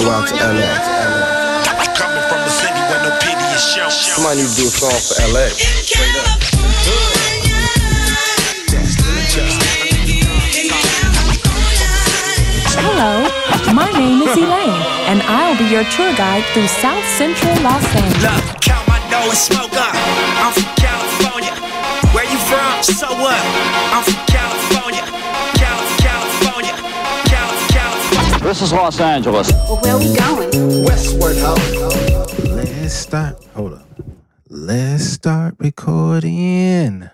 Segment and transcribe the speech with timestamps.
[0.00, 0.64] Go out to LA.
[1.92, 3.90] Coming from a city where no pity is shown.
[3.90, 5.52] Somebody need to do a song for LA.
[5.52, 6.40] Straight up.
[12.80, 13.28] Hello,
[13.74, 18.24] my name is Elaine, and I'll be your tour guide through South Central Los Angeles.
[18.24, 19.92] Look, count my dough and smoke up.
[20.40, 21.52] I'm from California.
[22.16, 22.82] Where you from?
[22.82, 23.36] So what?
[23.92, 25.04] I'm from California.
[28.42, 29.52] This is Los Angeles.
[29.52, 30.84] Well, where are we going?
[30.84, 31.54] Westward Ho.
[32.54, 33.44] Let's start.
[33.54, 33.86] Hold up.
[34.48, 37.10] Let's start recording.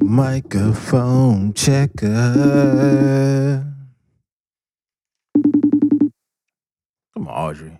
[0.00, 2.12] Microphone checker.
[7.14, 7.78] Come on, Audrey.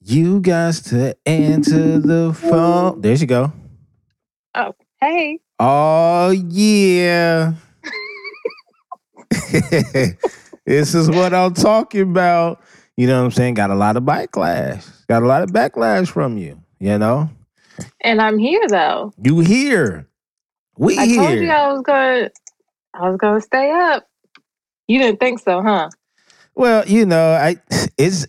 [0.00, 3.00] You got to answer the phone.
[3.00, 3.52] There you go.
[4.54, 5.38] Oh, Hey.
[5.58, 7.54] Oh yeah.
[10.64, 12.62] this is what I'm talking about.
[12.96, 13.54] You know what I'm saying?
[13.54, 15.06] Got a lot of backlash.
[15.08, 16.60] Got a lot of backlash from you.
[16.78, 17.30] You know?
[18.02, 19.12] And I'm here though.
[19.22, 20.08] You here.
[20.76, 21.20] We I here.
[21.20, 22.30] I told you I was gonna
[22.94, 24.08] I was gonna stay up.
[24.86, 25.90] You didn't think so, huh?
[26.54, 27.56] Well, you know, I
[27.96, 28.26] it's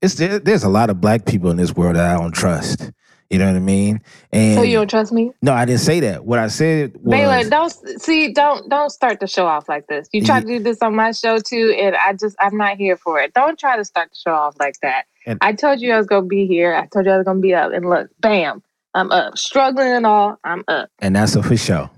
[0.00, 2.90] it's there, there's a lot of black people in this world that I don't trust.
[3.32, 4.02] You know what I mean?
[4.30, 5.32] And So you don't trust me?
[5.40, 6.26] no, I didn't say that.
[6.26, 7.70] What I said was Baylor, don't
[8.02, 10.06] see, don't don't start the show off like this.
[10.12, 12.96] You tried to do this on my show too, and I just I'm not here
[12.98, 13.32] for it.
[13.32, 15.04] Don't try to start the show off like that.
[15.26, 16.74] And- I told you I was gonna be here.
[16.74, 19.38] I told you I was gonna be up, and look, bam, I'm up.
[19.38, 20.90] Struggling and all, I'm up.
[20.98, 21.88] and that's a for sure.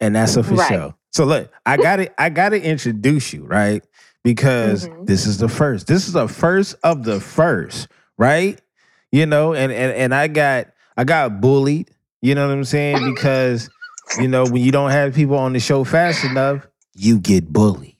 [0.00, 0.68] And that's a for Right.
[0.68, 0.94] sure.
[1.12, 3.82] So look, I gotta I gotta introduce you, right?
[4.22, 5.06] Because Mhm.
[5.06, 5.88] this is the first.
[5.88, 7.88] This is the first of the first,
[8.18, 8.60] right?
[9.14, 11.88] You know, and and and I got I got bullied,
[12.20, 12.96] you know what I'm saying?
[13.14, 13.70] Because,
[14.18, 17.96] you know, when you don't have people on the show fast enough, you get bullied.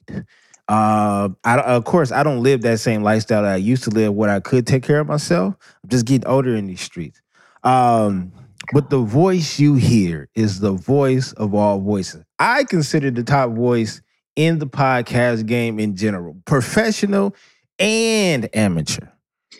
[0.67, 4.13] Uh, I, of course, I don't live that same lifestyle that I used to live
[4.13, 5.55] where I could take care of myself.
[5.83, 7.21] I'm just getting older in these streets.
[7.63, 8.33] Um,
[8.73, 12.25] but the voice you hear is the voice of all voices.
[12.39, 14.01] I consider the top voice
[14.35, 17.33] in the podcast game in general, professional
[17.79, 19.07] and amateur.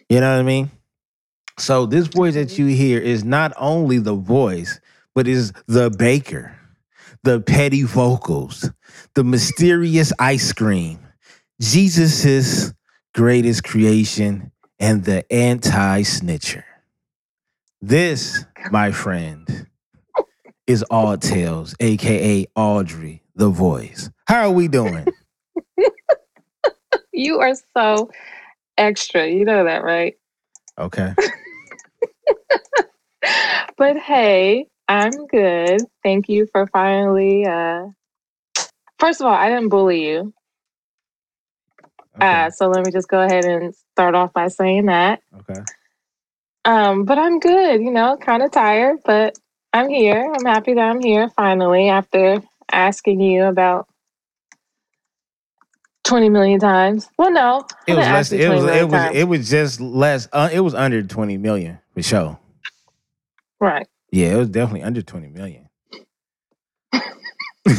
[0.10, 0.70] You know what I mean?
[1.58, 4.80] So this voice that you hear is not only the voice,
[5.14, 6.58] but is the baker,
[7.24, 8.70] the petty vocals,
[9.14, 11.00] the mysterious ice cream,
[11.62, 12.74] Jesus's
[13.14, 16.64] greatest creation, and the anti-snitcher.
[17.82, 19.68] This, my friend,
[20.68, 24.10] is All Tales, aka Audrey, the voice.
[24.28, 25.06] How are we doing?
[27.18, 28.12] You are so
[28.78, 29.26] extra.
[29.26, 30.18] You know that, right?
[30.78, 31.14] Okay.
[33.78, 35.86] But hey, I'm good.
[36.04, 37.46] Thank you for finally.
[37.46, 37.88] uh
[39.00, 40.34] First of all, I didn't bully you.
[42.16, 42.26] Okay.
[42.26, 45.22] Uh, so let me just go ahead and start off by saying that.
[45.40, 45.62] okay.
[46.64, 49.38] Um, but I'm good, you know, kind of tired, but
[49.74, 50.32] I'm here.
[50.34, 52.42] I'm happy that I'm here finally after
[52.72, 53.88] asking you about
[56.06, 57.10] 20 million times.
[57.18, 58.32] Well, no, It was less.
[58.32, 58.64] It was.
[58.66, 58.92] It was.
[58.94, 59.16] times.
[59.16, 60.28] It was just less.
[60.32, 62.40] Uh, it was under twenty million for sure.
[63.60, 63.88] right.
[64.12, 65.68] Yeah, it was definitely under twenty million.
[67.66, 67.72] now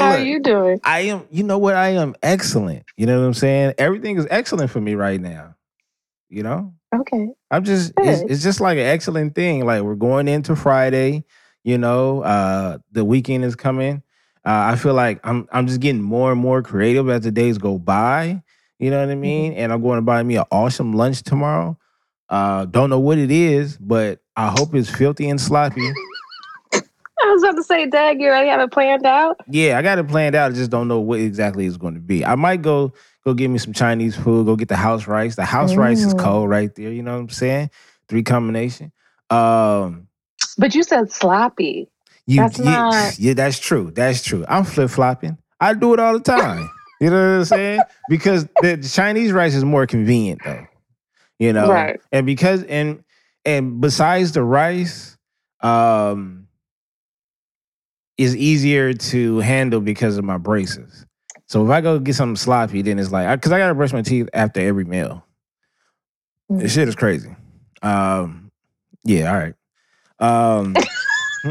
[0.00, 0.80] How look, are you doing?
[0.84, 1.26] I am.
[1.30, 1.74] You know what?
[1.74, 2.84] I am excellent.
[2.96, 3.74] You know what I'm saying?
[3.78, 5.56] Everything is excellent for me right now.
[6.28, 7.28] You know, Okay.
[7.50, 7.92] I'm just.
[7.98, 9.66] It's, it's just like an excellent thing.
[9.66, 11.24] Like we're going into Friday.
[11.64, 14.02] You know, uh, the weekend is coming.
[14.44, 15.48] Uh, I feel like I'm.
[15.52, 18.42] I'm just getting more and more creative as the days go by.
[18.78, 19.52] You know what I mean?
[19.52, 21.78] And I'm going to buy me an awesome lunch tomorrow.
[22.28, 25.88] Uh, don't know what it is, but I hope it's filthy and sloppy.
[26.74, 29.38] I was about to say, Dag, you already have it planned out?
[29.48, 30.50] Yeah, I got it planned out.
[30.50, 32.24] I just don't know what exactly it's going to be.
[32.24, 32.92] I might go
[33.24, 34.46] go get me some Chinese food.
[34.46, 35.36] Go get the house rice.
[35.36, 36.18] The house rice is Mm.
[36.18, 36.90] cold right there.
[36.90, 37.70] You know what I'm saying?
[38.08, 38.90] Three combination.
[39.30, 40.08] Um,
[40.58, 41.88] But you said sloppy.
[42.26, 43.90] You That's yeah, not- yeah, that's true.
[43.90, 44.44] That's true.
[44.48, 45.38] I'm flip flopping.
[45.60, 46.68] I do it all the time.
[47.00, 47.80] you know what I'm saying?
[48.08, 50.66] Because the Chinese rice is more convenient though.
[51.38, 52.00] You know, Right.
[52.12, 53.02] and because and
[53.44, 55.16] and besides the rice,
[55.60, 56.46] um,
[58.18, 61.06] is easier to handle because of my braces.
[61.46, 64.02] So if I go get something sloppy, then it's like because I, gotta brush my
[64.02, 65.24] teeth after every meal.
[66.50, 66.60] Mm.
[66.60, 67.34] This shit is crazy.
[67.82, 68.50] Um,
[69.04, 69.54] yeah, all right.
[70.18, 70.76] Um,
[71.44, 71.48] I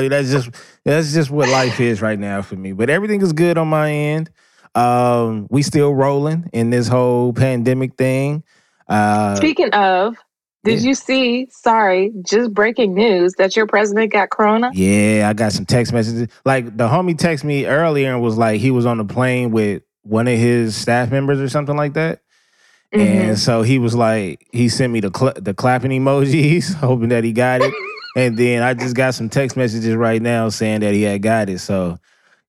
[0.00, 0.50] mean that's just
[0.84, 2.72] that's just what life is right now for me.
[2.72, 4.30] But everything is good on my end.
[4.74, 8.42] Um, we still rolling in this whole pandemic thing.
[8.88, 10.16] Uh, Speaking of,
[10.64, 10.88] Did Yeah.
[10.88, 11.46] you see?
[11.50, 14.70] Sorry, just breaking news that your president got corona.
[14.74, 16.28] Yeah, I got some text messages.
[16.44, 19.82] Like the homie texted me earlier and was like he was on the plane with
[20.02, 22.20] one of his staff members or something like that.
[22.94, 23.00] Mhm.
[23.00, 27.22] And so he was like, he sent me the cl- the clapping emojis, hoping that
[27.24, 27.72] he got it.
[28.16, 31.50] and then I just got some text messages right now saying that he had got
[31.50, 31.58] it.
[31.58, 31.98] So,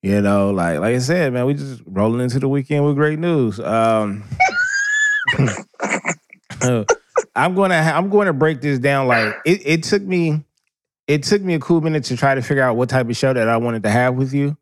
[0.01, 3.19] you know, like like I said, man, we just rolling into the weekend with great
[3.19, 3.59] news.
[3.59, 4.23] Um,
[7.35, 9.07] I'm gonna ha- I'm going to break this down.
[9.07, 10.43] Like it, it took me
[11.07, 13.33] it took me a cool minute to try to figure out what type of show
[13.33, 14.55] that I wanted to have with you.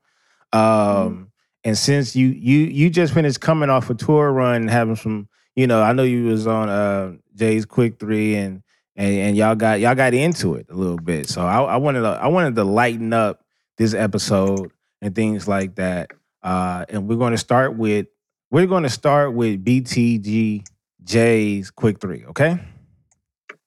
[0.54, 1.32] Um,
[1.64, 5.28] and since you you you just finished coming off a tour run, having some,
[5.58, 8.62] you know, I know you was on uh Jay's Quick Three, and
[8.96, 11.28] and and y'all got y'all got into it a little bit.
[11.28, 13.44] So I, I wanted to I wanted to lighten up
[13.78, 14.72] this episode
[15.02, 16.12] and things like that.
[16.44, 18.06] Uh, and we're going to start with
[18.52, 20.64] we're going to start with BTG
[21.04, 22.24] Jay's Quick Three.
[22.26, 22.60] Okay.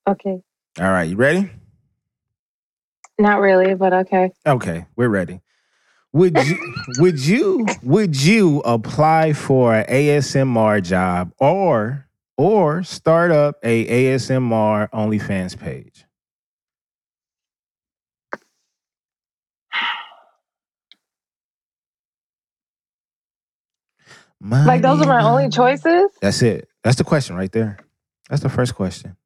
[0.08, 0.40] Okay,
[0.80, 1.08] All right.
[1.10, 1.50] You ready?
[3.18, 4.30] not really, but okay.
[4.46, 5.40] Okay, we're ready.
[6.12, 13.56] Would you would you would you apply for an ASMR job or or start up
[13.62, 16.04] a ASMR OnlyFans page?
[24.40, 26.10] Like those are my only choices.
[26.20, 26.68] That's it.
[26.82, 27.78] That's the question right there.
[28.28, 29.16] That's the first question.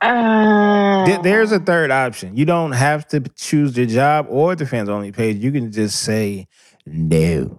[0.00, 1.22] Uh, There- uh-huh.
[1.22, 2.36] There's a third option.
[2.36, 5.38] You don't have to choose the job or the fans only page.
[5.38, 6.48] You can just say
[6.86, 7.58] no.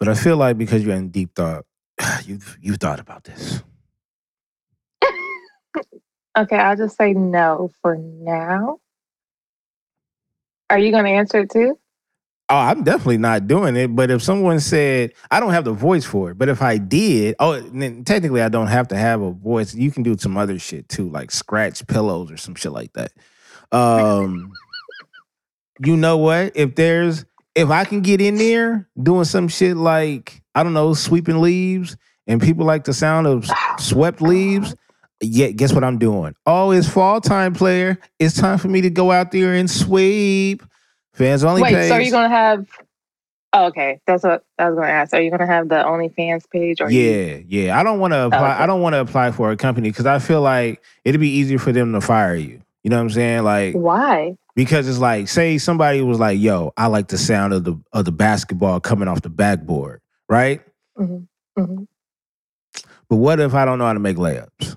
[0.00, 1.64] But I feel like because you're in deep thought,
[2.26, 3.62] you've you've thought about this.
[6.38, 6.56] okay.
[6.56, 8.78] I'll just say no for now.
[10.70, 11.78] Are you going to answer it too?
[12.50, 13.94] Oh, I'm definitely not doing it.
[13.94, 17.36] But if someone said I don't have the voice for it, but if I did,
[17.40, 17.60] oh,
[18.04, 19.74] technically I don't have to have a voice.
[19.74, 23.12] You can do some other shit too, like scratch pillows or some shit like that.
[23.70, 24.52] Um,
[25.84, 26.52] you know what?
[26.56, 27.24] If there's
[27.54, 31.96] if I can get in there doing some shit like I don't know, sweeping leaves,
[32.26, 33.48] and people like the sound of
[33.78, 34.74] swept leaves.
[35.20, 36.34] Yeah, guess what I'm doing?
[36.46, 37.98] Oh, it's fall time, player.
[38.20, 40.62] It's time for me to go out there and sweep.
[41.18, 41.88] Fans only Wait, page.
[41.88, 42.66] so are you going to have?
[43.52, 45.12] Oh, okay, that's what I was going to ask.
[45.14, 46.80] Are you going to have the OnlyFans page?
[46.80, 47.78] Or you- Yeah, yeah.
[47.78, 48.38] I don't want to apply.
[48.54, 48.62] okay.
[48.62, 51.58] I don't want to apply for a company because I feel like it'd be easier
[51.58, 52.62] for them to fire you.
[52.84, 53.42] You know what I'm saying?
[53.42, 54.36] Like Why?
[54.54, 58.04] because it's like, say somebody was like, "Yo, I like the sound of the of
[58.04, 60.62] the basketball coming off the backboard," right?
[60.96, 61.18] hmm
[61.56, 61.82] hmm
[63.08, 64.76] But what if I don't know how to make layups?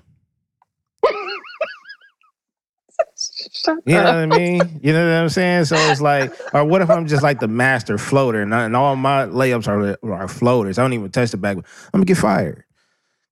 [3.64, 4.06] Shut You know up.
[4.06, 4.80] what I mean?
[4.82, 5.66] You know what I'm saying?
[5.66, 8.76] So it's like, or what if I'm just like the master floater and, I- and
[8.76, 10.78] all my layups are are floaters?
[10.78, 11.66] I don't even touch the backboard.
[11.86, 12.64] I'm gonna get fired.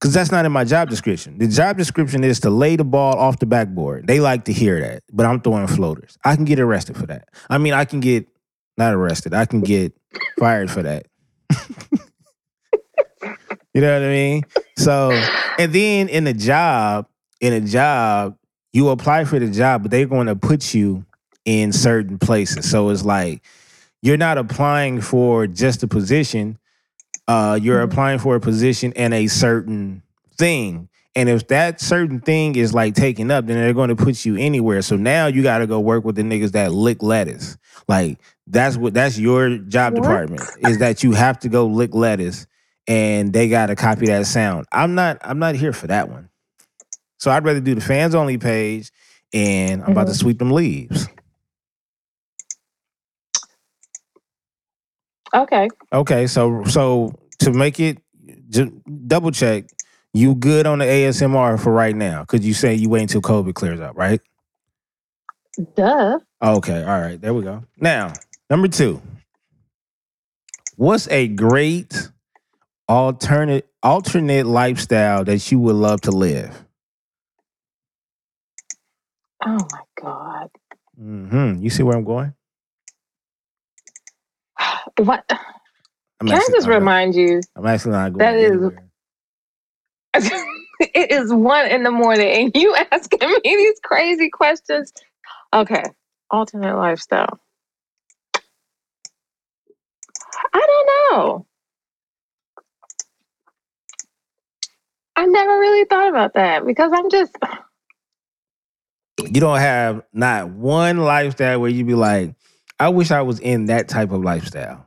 [0.00, 1.36] Because that's not in my job description.
[1.36, 4.06] The job description is to lay the ball off the backboard.
[4.06, 6.16] They like to hear that, but I'm throwing floaters.
[6.24, 7.28] I can get arrested for that.
[7.50, 8.26] I mean, I can get
[8.78, 9.34] not arrested.
[9.34, 9.92] I can get
[10.38, 11.06] fired for that.
[13.74, 14.42] you know what I mean?
[14.78, 15.10] So,
[15.58, 17.06] and then in a job,
[17.40, 18.36] in a job,
[18.72, 21.06] you apply for the job, but they're going to put you
[21.44, 22.70] in certain places.
[22.70, 23.42] So it's like
[24.02, 26.58] you're not applying for just a position.
[27.28, 27.92] Uh, you're Mhm.
[27.92, 30.02] applying for a position and a certain
[30.38, 30.88] thing.
[31.16, 34.36] And if that certain thing is like taken up, then they're going to put you
[34.36, 34.82] anywhere.
[34.82, 37.58] So now you got to go work with the niggas that lick lettuce.
[37.88, 38.18] Like
[38.48, 39.96] that's what that's your job What?
[39.96, 42.46] department is that you have to go lick lettuce,
[42.88, 44.66] and they got to copy that sound.
[44.72, 45.18] I'm not.
[45.22, 46.29] I'm not here for that one.
[47.20, 48.90] So I'd rather do the fans only page,
[49.32, 50.18] and I'm about to Mhm.
[50.18, 51.06] sweep them leaves.
[55.34, 55.68] Okay.
[55.92, 57.98] Okay, so so to make it
[58.48, 58.72] just
[59.06, 59.64] double check,
[60.12, 62.22] you good on the ASMR for right now?
[62.22, 64.20] Because you say you wait until COVID clears up, right?
[65.76, 66.18] Duh.
[66.42, 67.62] Okay, all right, there we go.
[67.78, 68.12] Now,
[68.48, 69.00] number two.
[70.76, 72.10] What's a great
[72.88, 76.64] alternate alternate lifestyle that you would love to live?
[79.44, 80.48] Oh my god.
[80.98, 82.34] hmm You see where I'm going?
[84.98, 85.24] What?
[86.20, 87.40] I'm Can I actually just not- remind you?
[87.56, 88.18] I'm actually not going.
[88.18, 88.72] That is.
[90.80, 94.92] it is one in the morning, and you asking me these crazy questions.
[95.54, 95.84] Okay.
[96.30, 97.40] Alternate lifestyle.
[100.52, 101.46] I don't know.
[105.16, 107.36] I never really thought about that because I'm just
[109.26, 112.34] you don't have not one lifestyle where you'd be like,
[112.78, 114.86] I wish I was in that type of lifestyle.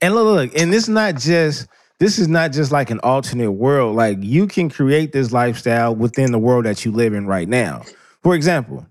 [0.00, 1.66] And look, look, and this is not just
[1.98, 3.96] this is not just like an alternate world.
[3.96, 7.82] Like you can create this lifestyle within the world that you live in right now.
[8.22, 8.86] For example,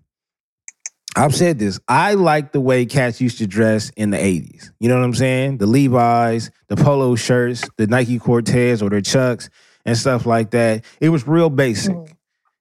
[1.15, 1.79] I've said this.
[1.87, 4.69] I like the way cats used to dress in the 80s.
[4.79, 5.57] You know what I'm saying?
[5.57, 9.49] The Levi's, the polo shirts, the Nike Cortez or their Chucks
[9.85, 10.83] and stuff like that.
[10.99, 12.11] It was real basic, Mm.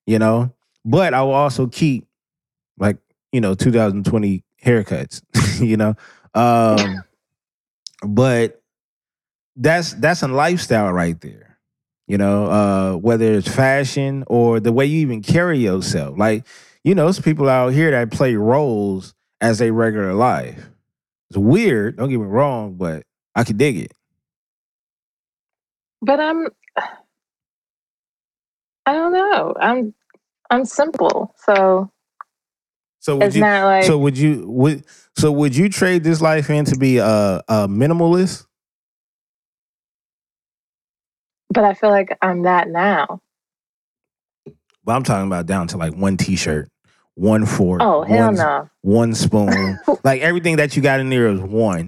[0.07, 0.53] you know?
[0.87, 2.07] But I will also keep
[2.79, 2.97] like,
[3.33, 5.21] you know, 2020 haircuts,
[5.61, 5.95] you know?
[6.35, 7.03] Um
[8.07, 8.63] but
[9.57, 11.59] that's that's a lifestyle right there.
[12.07, 16.17] You know, uh whether it's fashion or the way you even carry yourself.
[16.17, 16.47] Like
[16.85, 20.71] you know, there's people out here that play roles as a regular life.
[21.31, 23.03] It's weird, don't get me wrong, but
[23.35, 23.93] I could dig it.
[26.01, 26.47] But I'm
[28.87, 29.55] I don't know.
[29.61, 29.95] I'm
[30.51, 31.35] I'm simple.
[31.39, 31.91] So
[33.01, 34.85] So would it's you not like so would you would
[35.17, 38.47] so would you trade this life in to be a, a minimalist?
[41.51, 43.21] but I feel like I'm that now.
[44.85, 46.69] Well, I'm talking about down to like one t-shirt,
[47.15, 48.71] one fork, Oh hell one, no.
[48.83, 49.79] one spoon.
[50.05, 51.87] like everything that you got in there is one.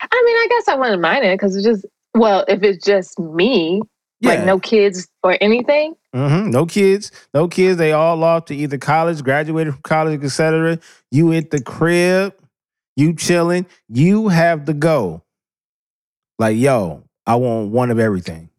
[0.00, 3.18] I mean, I guess I wouldn't mind it because it's just well, if it's just
[3.18, 3.82] me,
[4.28, 5.94] like no kids or anything.
[6.14, 7.78] hmm No kids, no kids.
[7.78, 10.78] They all off to either college, graduated from college, etc.
[11.10, 12.34] You at the crib,
[12.96, 13.66] you chilling.
[13.88, 15.22] You have to go.
[16.38, 18.50] Like yo, I want one of everything.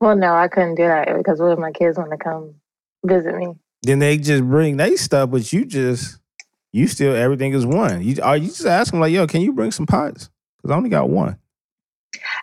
[0.00, 2.54] Well, no, I couldn't do that because what if my kids want to come
[3.04, 3.54] visit me?
[3.82, 6.18] Then they just bring they stuff, but you just
[6.72, 8.02] you still everything is one.
[8.02, 10.28] You are you just ask them like yo, can you bring some pots?
[10.66, 11.38] Because I only got one.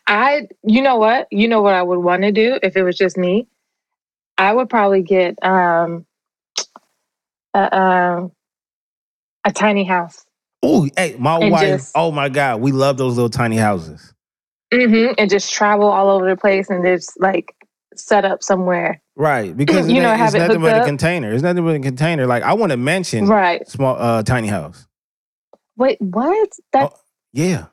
[0.08, 1.28] I, you know what?
[1.30, 3.48] You know what I would want to do if it was just me?
[4.38, 6.06] I would probably get um,
[7.54, 8.32] a, um,
[9.46, 10.26] a tiny house.
[10.64, 11.70] Oh, hey, my And wife.
[11.74, 14.14] just- oh my god, we love those little tiny houses.
[14.74, 17.54] hmm And just travel all over the place and just like
[17.96, 19.02] set up somewhere.
[19.18, 21.34] Right, because You it know, ain't- have it's it nothing but a container.
[21.34, 22.26] It's nothing but a container.
[22.26, 23.68] Like I want to mention Right.
[23.68, 24.88] small uh tiny house.
[25.76, 26.50] Wait, what?
[26.72, 26.98] That Oh,
[27.34, 27.66] Yeah.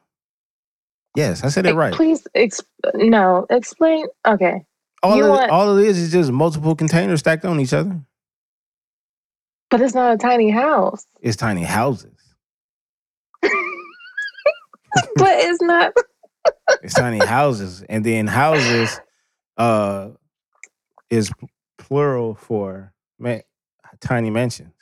[1.16, 1.92] Yes, I said it right.
[1.92, 2.60] Please, ex-
[2.94, 4.06] no, explain.
[4.26, 4.64] Okay.
[5.02, 8.00] All you it, want- all it is is just multiple containers stacked on each other.
[9.70, 11.06] But it's not a tiny house.
[11.20, 12.16] It's tiny houses.
[13.42, 13.52] but
[15.18, 15.92] it's not.
[16.82, 18.98] It's tiny houses, and then houses
[19.58, 20.10] uh
[21.10, 21.30] is
[21.78, 23.40] plural for ma-
[24.00, 24.72] tiny mansions.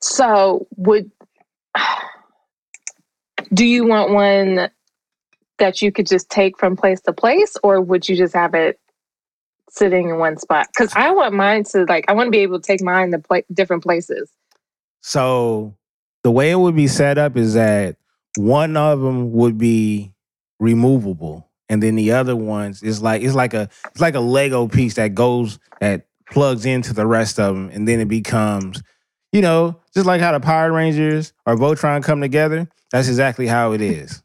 [0.00, 1.10] So, would
[3.54, 4.70] do you want one
[5.58, 8.78] that you could just take from place to place, or would you just have it
[9.70, 10.66] sitting in one spot?
[10.74, 13.44] Because I want mine to like, I want to be able to take mine to
[13.52, 14.30] different places.
[15.02, 15.76] So
[16.22, 17.96] the way it would be set up is that
[18.36, 20.12] one of them would be
[20.58, 24.66] removable, and then the other ones is like it's like a it's like a Lego
[24.66, 28.82] piece that goes that plugs into the rest of them, and then it becomes,
[29.32, 32.68] you know, just like how the Power Rangers or Voltron come together.
[32.94, 34.22] That's exactly how it is.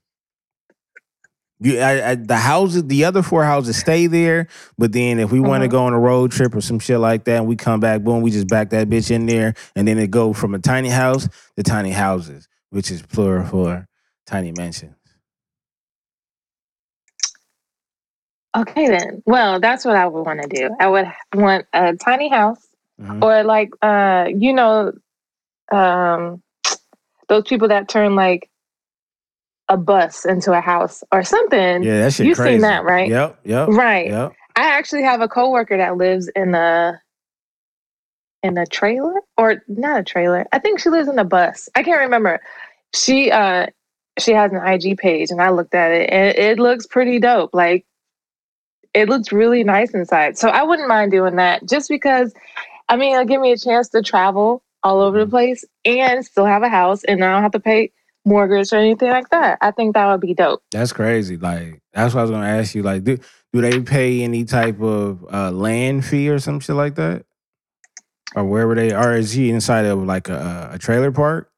[1.59, 4.47] You, I, I, the houses, the other four houses stay there,
[4.77, 5.71] but then if we want to Mhm.
[5.71, 8.21] go on a road trip or some shit like that, and we come back, boom,
[8.21, 11.27] we just back that bitch in there, and then it go from a tiny house
[11.57, 13.87] to tiny houses, which is plural for
[14.27, 14.95] tiny mansions.
[18.57, 19.23] Okay, then.
[19.25, 20.75] Well, that's what I would want to do.
[20.79, 22.65] I would want a tiny house,
[23.01, 23.23] Mhm.
[23.23, 24.93] or like, uh, you know,
[25.71, 26.41] um,
[27.29, 28.49] those people that turn like
[29.69, 31.83] a bus into a house or something.
[31.83, 33.07] Yeah, that shit You've seen that, right?
[33.07, 34.07] Yep, yep, Right.
[34.07, 34.33] yep.
[34.55, 36.99] I actually have a coworker that lives in a
[38.43, 40.45] in a trailer or not a trailer.
[40.51, 41.69] I think she lives in a bus.
[41.75, 42.39] I can't remember.
[42.93, 43.67] She uh
[44.17, 47.53] she has an IG page and I looked at it and it looks pretty dope.
[47.53, 47.85] Like
[48.93, 50.37] it looks really nice inside.
[50.37, 52.33] So I wouldn't mind doing that just because
[52.89, 56.45] I mean it'll give me a chance to travel all over the place and still
[56.45, 57.91] have a house and I don't have to pay
[58.29, 59.57] mortgage or anything like that.
[59.61, 60.63] I think that would be dope.
[60.71, 61.35] That's crazy.
[61.37, 62.83] Like that's what I was gonna ask you.
[62.83, 63.17] Like, do
[63.51, 67.25] do they pay any type of uh, land fee or some shit like that,
[68.35, 69.15] or wherever they are?
[69.15, 71.51] Is he inside of like a, a trailer park?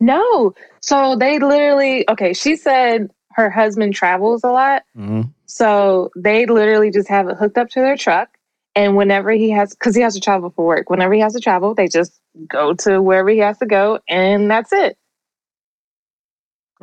[0.00, 0.54] No.
[0.82, 4.82] So they literally, okay, she said her husband travels a lot.
[4.96, 5.22] Mm-hmm.
[5.46, 8.28] So they literally just have it hooked up to their truck.
[8.76, 11.40] And whenever he has, because he has to travel for work, whenever he has to
[11.40, 14.98] travel, they just go to wherever he has to go and that's it.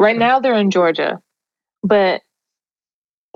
[0.01, 1.21] Right now they're in Georgia.
[1.83, 2.21] But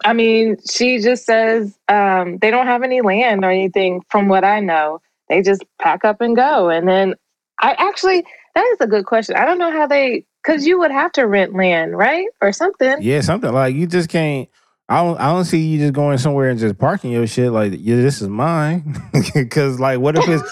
[0.03, 4.43] I mean, she just says um, they don't have any land or anything from what
[4.43, 4.99] I know.
[5.29, 6.69] they just pack up and go.
[6.69, 7.15] And then
[7.61, 9.35] I actually that is a good question.
[9.35, 12.97] I don't know how they because you would have to rent land, right, or something.
[13.01, 14.49] Yeah, something like you just can't.
[14.89, 15.19] I don't.
[15.19, 18.21] I don't see you just going somewhere and just parking your shit like, yeah, this
[18.21, 18.95] is mine.
[19.33, 20.43] Because like, what if it's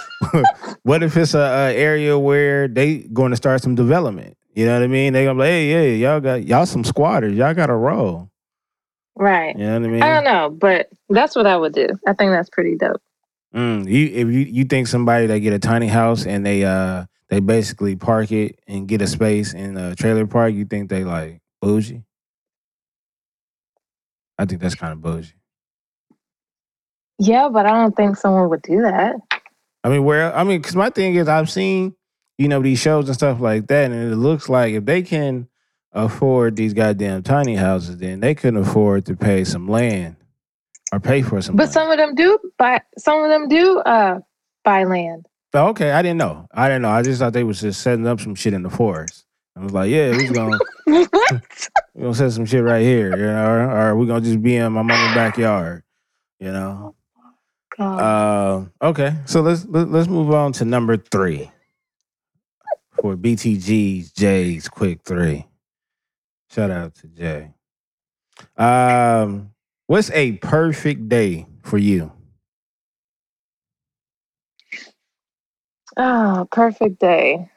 [0.84, 4.38] what if it's a, a area where they going to start some development?
[4.54, 5.14] You know what I mean?
[5.14, 7.36] They gonna be like, hey, yeah, y'all got y'all some squatters.
[7.36, 8.30] Y'all got a roll.
[9.16, 9.58] Right.
[9.58, 10.04] You know what I mean?
[10.04, 11.88] I don't know, but that's what I would do.
[12.08, 13.02] I think that's pretty dope.
[13.56, 17.06] Mm, you if you you think somebody that get a tiny house and they uh
[17.30, 21.04] they basically park it and get a space in a trailer park, you think they
[21.04, 22.04] like bougie?
[24.38, 25.34] I think that's kind of bougie.
[27.20, 29.16] Yeah, but I don't think someone would do that.
[29.84, 31.96] I mean, where I mean, because my thing is, I've seen
[32.38, 35.48] you know these shows and stuff like that, and it looks like if they can
[35.92, 40.16] afford these goddamn tiny houses, then they couldn't afford to pay some land
[40.92, 41.56] or pay for some.
[41.56, 41.74] But land.
[41.74, 42.82] some of them do buy.
[42.98, 44.20] Some of them do uh
[44.64, 45.28] buy land.
[45.54, 46.48] Oh, okay, I didn't know.
[46.52, 46.90] I didn't know.
[46.90, 49.26] I just thought they was just setting up some shit in the forest.
[49.56, 53.46] I was like, yeah, we're gonna we're gonna set some shit right here, you know,
[53.46, 55.84] or, or we gonna just be in my mama's backyard,
[56.40, 56.96] you know.
[57.78, 58.00] God.
[58.00, 61.52] Uh, okay, so let's let, let's move on to number three
[63.04, 65.46] for BTG's Jay's quick three.
[66.52, 67.54] Shout out to Jay.
[68.58, 69.52] Um,
[69.88, 72.14] what's a perfect day for you?
[75.98, 77.50] oh, perfect day.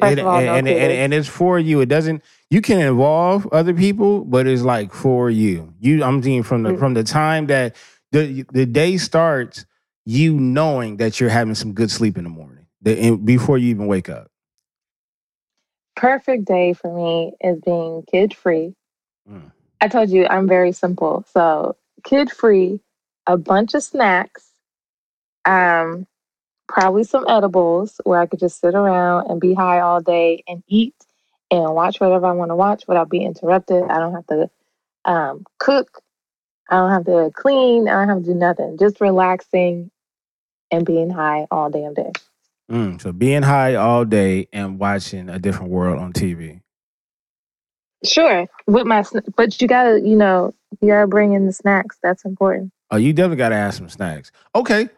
[0.00, 1.82] First and, all, no and, and, and it's for you.
[1.82, 2.24] It doesn't.
[2.50, 5.74] You can involve other people, but it's like for you.
[5.80, 6.02] You.
[6.02, 6.78] I'm thinking from the Mm.
[6.78, 7.76] from the time that
[8.12, 9.66] the the day starts,
[10.06, 13.86] you knowing that you're having some good sleep in the morning, the, before you even
[13.86, 14.30] wake up.
[15.96, 18.74] Perfect day for me is being kid free.
[19.30, 19.50] Mm.
[19.80, 21.24] I told you I'm very simple.
[21.32, 22.80] So kid free,
[23.26, 24.48] a bunch of snacks,
[25.44, 26.06] um,
[26.68, 30.62] probably some edibles where I could just sit around and be high all day and
[30.68, 30.94] eat
[31.50, 33.82] and watch whatever I want to watch without being interrupted.
[33.84, 34.50] I don't have to
[35.04, 36.02] um, cook.
[36.70, 37.88] I don't have to clean.
[37.88, 38.78] I don't have to do nothing.
[38.78, 39.90] Just relaxing
[40.70, 42.12] and being high all damn day.
[42.70, 46.60] Mm, so being high all day and watching a different world on TV.
[48.04, 49.04] Sure, with my,
[49.36, 51.98] but you gotta, you know, you gotta bring in the snacks.
[52.02, 52.72] That's important.
[52.90, 54.30] Oh, you definitely got to have some snacks.
[54.54, 54.88] Okay.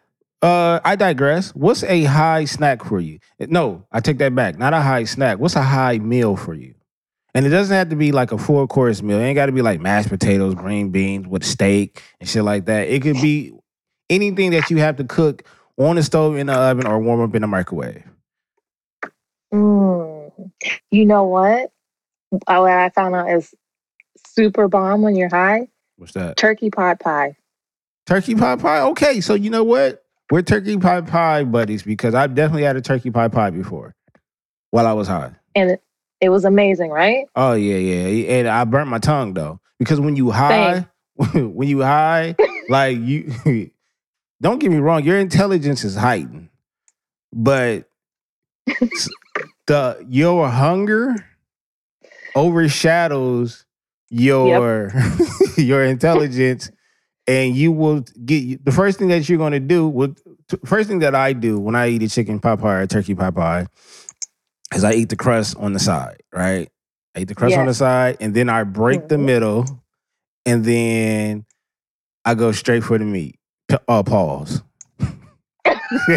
[0.42, 1.54] Uh, I digress.
[1.54, 3.20] What's a high snack for you?
[3.38, 4.58] No, I take that back.
[4.58, 5.38] Not a high snack.
[5.38, 6.74] What's a high meal for you?
[7.34, 9.18] And it doesn't have to be like a four course meal.
[9.18, 12.66] It ain't got to be like mashed potatoes, green beans with steak and shit like
[12.66, 12.88] that.
[12.88, 13.52] It could be
[14.10, 15.44] anything that you have to cook
[15.78, 18.04] on the stove, in the oven, or warm up in the microwave.
[19.52, 20.50] Mm.
[20.90, 21.70] You know what?
[22.30, 23.54] What I found out is
[24.28, 25.68] super bomb when you're high.
[25.96, 26.36] What's that?
[26.36, 27.36] Turkey pot pie.
[28.06, 28.80] Turkey pot pie.
[28.80, 30.04] Okay, so you know what?
[30.30, 33.94] We're turkey pot pie buddies because I've definitely had a turkey pot pie before
[34.70, 35.32] while I was high.
[35.54, 35.82] And it,
[36.20, 37.26] it was amazing, right?
[37.36, 40.86] Oh yeah, yeah, and I burnt my tongue though because when you high,
[41.34, 42.34] when you high,
[42.68, 43.32] like you,
[44.40, 46.48] don't get me wrong, your intelligence is heightened,
[47.32, 47.88] but
[49.66, 51.14] the your hunger
[52.34, 53.64] overshadows
[54.10, 54.92] your
[55.56, 56.70] your intelligence,
[57.26, 59.88] and you will get the first thing that you're going to do.
[59.88, 60.18] With
[60.64, 63.34] first thing that I do when I eat a chicken pot pie or turkey pot
[63.34, 63.66] pie
[64.74, 66.68] is I eat the crust on the side, right?
[67.14, 69.24] I eat the crust on the side, and then I break the Mhm.
[69.24, 69.84] middle,
[70.44, 71.46] and then
[72.24, 73.38] I go straight for the meat.
[73.68, 74.62] P- Uh, pause.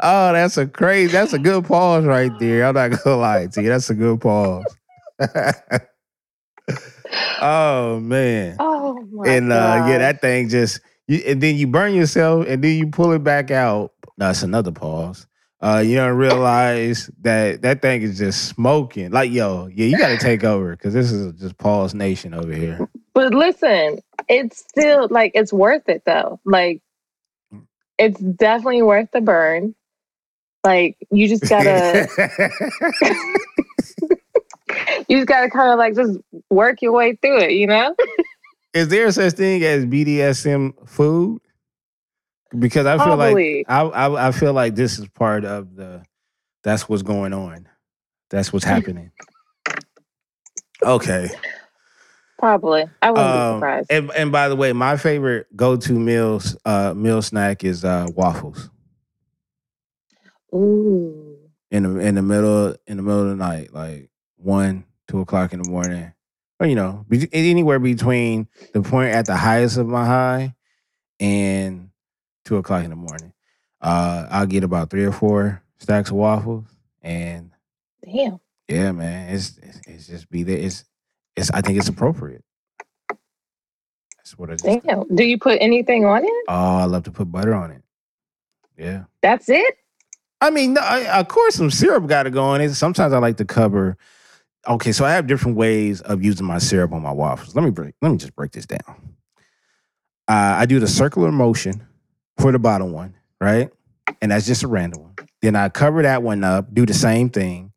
[0.00, 1.12] oh, that's a crazy.
[1.12, 2.66] That's a good pause right there.
[2.66, 3.68] I'm not gonna lie to you.
[3.68, 4.64] That's a good pause.
[7.40, 11.94] oh man Oh my and uh, yeah, that thing just you, and then you burn
[11.94, 13.92] yourself, and then you pull it back out.
[14.16, 15.26] That's another pause.
[15.64, 19.10] Uh, you don't realize that that thing is just smoking.
[19.10, 22.52] Like, yo, yeah, you got to take over because this is just Paul's nation over
[22.52, 22.86] here.
[23.14, 26.38] But listen, it's still like it's worth it though.
[26.44, 26.82] Like
[27.96, 29.74] it's definitely worth the burn.
[30.64, 32.08] Like you just gotta
[35.08, 36.18] you just gotta kind of like just
[36.50, 37.96] work your way through it, you know?
[38.74, 41.40] is there such thing as BDSM food?
[42.58, 43.58] Because I feel Probably.
[43.58, 46.04] like I, I I feel like this is part of the
[46.62, 47.68] that's what's going on.
[48.30, 49.10] That's what's happening.
[50.82, 51.28] Okay.
[52.38, 52.84] Probably.
[53.02, 53.86] I wouldn't be Um, surprised.
[53.90, 58.06] and and by the way, my favorite go to meals uh meal snack is uh
[58.14, 58.70] waffles
[60.54, 61.38] Ooh.
[61.70, 65.52] in the in the middle in the middle of the night, like one two o'clock
[65.52, 66.12] in the morning.
[66.60, 70.54] or you know, be- anywhere between the point at the highest of my high
[71.20, 71.90] and
[72.44, 73.32] two o'clock in the morning.
[73.80, 76.66] Uh, I'll get about three or four stacks of waffles,
[77.02, 77.50] and
[78.04, 78.40] Damn.
[78.68, 80.58] yeah, man, it's it's, it's just be there.
[80.58, 80.84] It's
[81.36, 81.50] it's.
[81.50, 82.44] I think it's appropriate.
[84.18, 84.84] That's what I just.
[84.86, 85.04] Damn.
[85.14, 86.44] Do you put anything on it?
[86.48, 87.82] Oh, I love to put butter on it.
[88.78, 89.04] Yeah.
[89.22, 89.76] That's it?
[90.40, 92.74] I mean, no, I, of course, some syrup got to go on it.
[92.74, 93.96] Sometimes I like to cover.
[94.66, 97.54] Okay, so I have different ways of using my syrup on my waffles.
[97.54, 97.94] Let me break.
[98.00, 99.14] Let me just break this down.
[100.26, 101.86] Uh, I do the circular motion
[102.38, 103.70] for the bottom one, right?
[104.20, 105.14] And that's just a random one.
[105.42, 107.72] Then I cover that one up, do the same thing,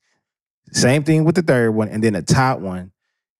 [0.72, 2.91] same thing with the third one, and then the top one,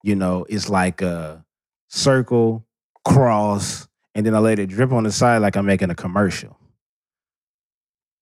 [0.02, 1.44] you know, is like a
[1.88, 2.66] circle,
[3.04, 6.58] cross, and then I let it drip on the side like I'm making a commercial.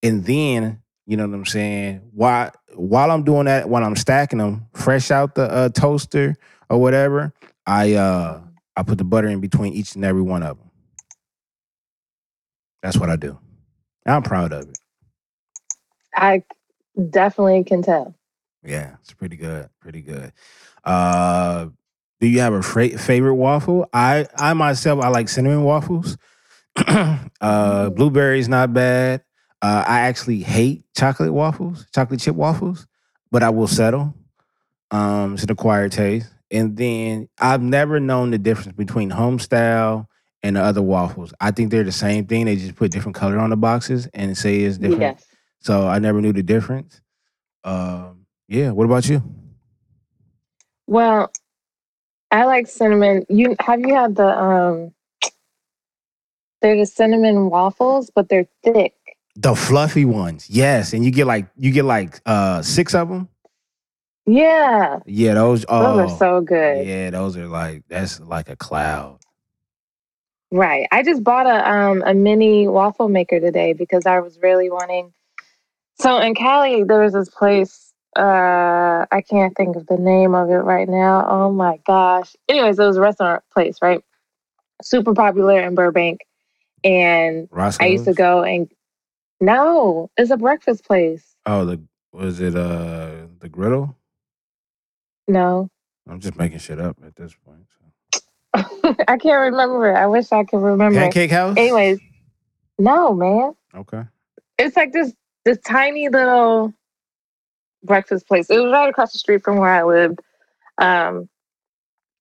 [0.02, 2.02] And then, you know what I'm saying?
[2.12, 6.36] While while I'm doing that, while I'm stacking them fresh out the uh, toaster
[6.68, 7.32] or whatever,
[7.66, 8.40] I uh
[8.76, 10.70] I put the butter in between each and every one of them.
[12.86, 13.36] That's what I do.
[14.06, 14.78] I'm proud of it.
[16.14, 16.44] I
[17.10, 18.14] definitely can tell.
[18.64, 19.68] Yeah, it's pretty good.
[19.80, 20.32] Pretty good.
[20.84, 21.66] Uh
[22.20, 23.88] do you have a fra- favorite waffle?
[23.92, 26.16] I I myself I like cinnamon waffles.
[26.86, 29.24] uh blueberries not bad.
[29.60, 32.86] Uh I actually hate chocolate waffles, chocolate chip waffles,
[33.32, 34.14] but I will settle.
[34.92, 36.32] Um it's an acquired taste.
[36.52, 40.08] And then I've never known the difference between home style
[40.46, 41.34] and the other waffles.
[41.40, 42.44] I think they're the same thing.
[42.44, 45.00] They just put different color on the boxes and say it's different.
[45.00, 45.24] Yes.
[45.60, 47.00] So I never knew the difference.
[47.64, 48.70] Um, yeah.
[48.70, 49.22] What about you?
[50.86, 51.32] Well,
[52.30, 53.24] I like cinnamon.
[53.28, 54.92] You have you had the um
[56.62, 58.94] they're the cinnamon waffles, but they're thick.
[59.34, 60.92] The fluffy ones, yes.
[60.92, 63.28] And you get like you get like uh six of them.
[64.26, 65.00] Yeah.
[65.06, 65.64] Yeah, those.
[65.68, 66.86] Oh, Those are so good.
[66.86, 69.18] Yeah, those are like that's like a cloud.
[70.52, 70.86] Right.
[70.92, 75.12] I just bought a um a mini waffle maker today because I was really wanting
[76.00, 80.50] so in Cali there was this place uh I can't think of the name of
[80.50, 81.26] it right now.
[81.28, 82.36] Oh my gosh.
[82.48, 84.02] Anyways, it was a restaurant place, right?
[84.82, 86.20] Super popular in Burbank.
[86.84, 87.84] And Roscoe's.
[87.84, 88.70] I used to go and
[89.40, 91.34] no, it's a breakfast place.
[91.44, 91.82] Oh, the
[92.12, 93.96] was it uh the griddle?
[95.28, 95.70] No.
[96.08, 97.66] I'm just making shit up at this point.
[97.78, 97.85] So.
[99.08, 99.96] I can't remember.
[99.96, 100.98] I wish I could remember.
[100.98, 101.56] Pancake House.
[101.56, 101.98] Anyways,
[102.78, 103.54] no, man.
[103.74, 104.02] Okay.
[104.58, 105.12] it's like this
[105.44, 106.72] this tiny little
[107.84, 108.48] breakfast place.
[108.50, 110.20] It was right across the street from where I lived.
[110.78, 111.28] Um,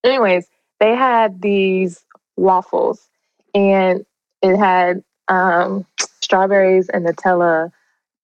[0.04, 0.48] anyways,
[0.80, 2.04] they had these
[2.36, 3.10] waffles,
[3.54, 4.06] and
[4.42, 5.86] it had um,
[6.22, 7.72] strawberries and Nutella,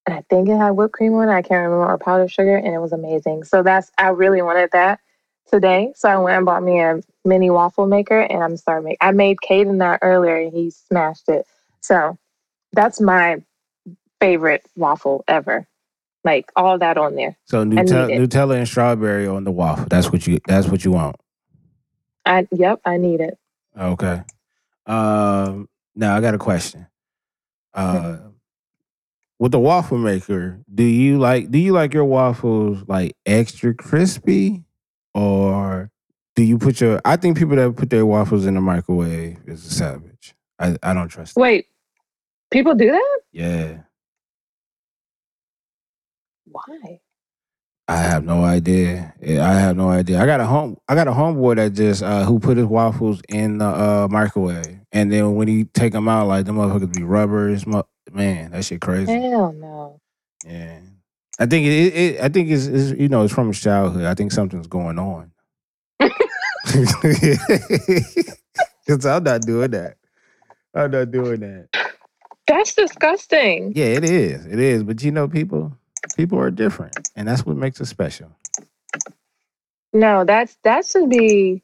[0.05, 1.33] and I think it had whipped cream on it.
[1.33, 3.43] I can't remember or powdered sugar, and it was amazing.
[3.43, 4.99] So that's I really wanted that
[5.51, 5.93] today.
[5.95, 8.85] So I went and bought me a mini waffle maker, and I'm starting.
[8.85, 11.45] Make, I made Caden that earlier, and he smashed it.
[11.81, 12.17] So
[12.73, 13.43] that's my
[14.19, 15.67] favorite waffle ever.
[16.23, 17.37] Like all that on there.
[17.45, 18.17] So Nutella.
[18.17, 19.87] Nutella and strawberry on the waffle.
[19.89, 20.39] That's what you.
[20.47, 21.15] That's what you want.
[22.25, 23.37] I yep, I need it.
[23.77, 24.21] Okay.
[24.85, 25.67] Um.
[25.95, 26.87] Now I got a question.
[27.73, 28.17] Uh,
[29.39, 34.63] with the waffle maker, do you like do you like your waffles like extra crispy,
[35.13, 35.91] or
[36.35, 37.01] do you put your?
[37.05, 40.35] I think people that put their waffles in the microwave is a savage.
[40.59, 41.37] I I don't trust.
[41.37, 41.41] It.
[41.41, 41.67] Wait,
[42.51, 43.19] people do that?
[43.33, 43.77] Yeah,
[46.45, 46.99] Why?
[47.87, 49.13] I have no idea.
[49.21, 50.21] I have no idea.
[50.21, 50.77] I got a home.
[50.89, 54.79] I got a homeboy that just uh, who put his waffles in the uh, microwave,
[54.91, 57.67] and then when he take them out, like the motherfuckers be rubbers.
[57.67, 59.11] mu- Man, that shit crazy.
[59.21, 59.99] Hell no.
[60.45, 60.79] Yeah,
[61.41, 61.71] I think it.
[61.71, 64.05] it, I think it's, it's you know it's from his childhood.
[64.05, 65.31] I think something's going on.
[68.85, 69.95] Because I'm not doing that.
[70.73, 71.69] I'm not doing that.
[72.47, 73.73] That's disgusting.
[73.75, 74.45] Yeah, it is.
[74.45, 74.83] It is.
[74.83, 75.77] But you know, people
[76.17, 78.29] people are different, and that's what makes it special.
[79.93, 81.61] No, that's that should be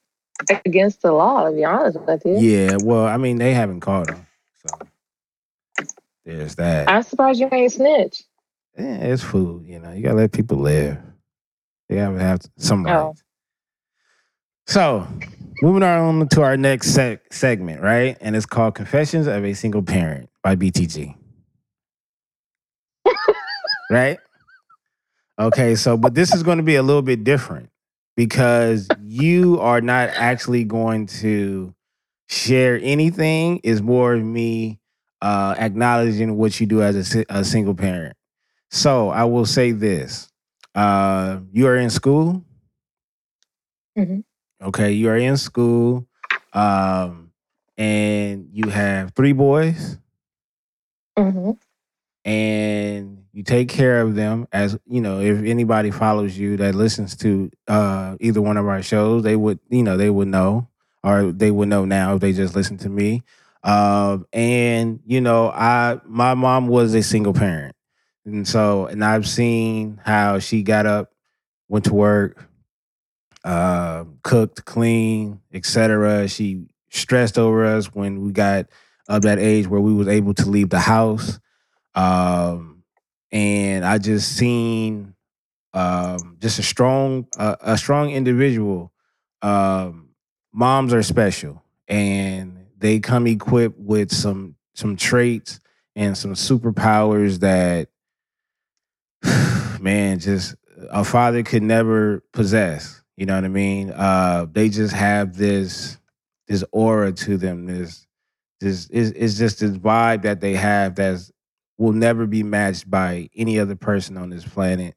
[0.65, 2.37] against the law, to be honest with you.
[2.37, 2.77] Yeah.
[2.81, 4.25] Well, I mean, they haven't caught him,
[4.65, 4.87] so
[6.23, 6.89] there's that.
[6.89, 8.23] I'm surprised you ain't snitch.
[8.77, 9.65] Yeah, it's food.
[9.65, 10.97] You know, you gotta let people live.
[11.89, 13.13] They gotta have some Oh.
[14.67, 15.07] So,
[15.61, 18.17] moving on to our next seg- segment, right?
[18.19, 21.15] And it's called "Confessions of a Single Parent" by BTG.
[23.89, 24.19] right?
[25.39, 27.69] Okay, so but this is going to be a little bit different
[28.17, 31.73] because you are not actually going to
[32.27, 33.61] share anything.
[33.63, 34.79] It's more of me
[35.21, 38.16] uh, acknowledging what you do as a, a single parent.
[38.71, 40.29] So I will say this:
[40.75, 42.43] uh, you are in school.
[43.97, 44.23] Mhm.
[44.61, 46.07] Okay, you are in school,
[46.53, 47.31] um,
[47.77, 49.97] and you have three boys,
[51.17, 51.51] hmm
[52.25, 54.47] and you take care of them.
[54.51, 58.83] As you know, if anybody follows you that listens to uh, either one of our
[58.83, 60.67] shows, they would, you know, they would know,
[61.03, 63.23] or they would know now if they just listen to me.
[63.63, 67.75] Um, and you know, I my mom was a single parent,
[68.27, 71.13] and so and I've seen how she got up,
[71.69, 72.47] went to work,
[73.43, 76.27] uh, cooked, cleaned, etc.
[76.27, 78.67] She stressed over us when we got
[79.07, 81.39] of that age where we was able to leave the house.
[81.95, 82.83] Um,
[83.31, 85.15] and I just seen
[85.73, 88.91] um, just a strong uh, a strong individual.
[89.41, 90.09] Um,
[90.51, 95.59] moms are special, and they come equipped with some some traits
[95.95, 97.89] and some superpowers that
[99.79, 100.55] man just
[100.89, 103.01] a father could never possess.
[103.15, 103.91] You know what I mean?
[103.91, 105.97] Uh, they just have this
[106.47, 107.65] this aura to them.
[107.65, 108.05] This
[108.59, 111.31] this is it's just this vibe that they have that's
[111.77, 114.95] will never be matched by any other person on this planet.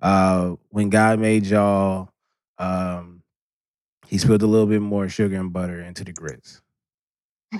[0.00, 2.10] Uh, when God made y'all,
[2.58, 3.22] um,
[4.06, 6.62] He spilled a little bit more sugar and butter into the grits.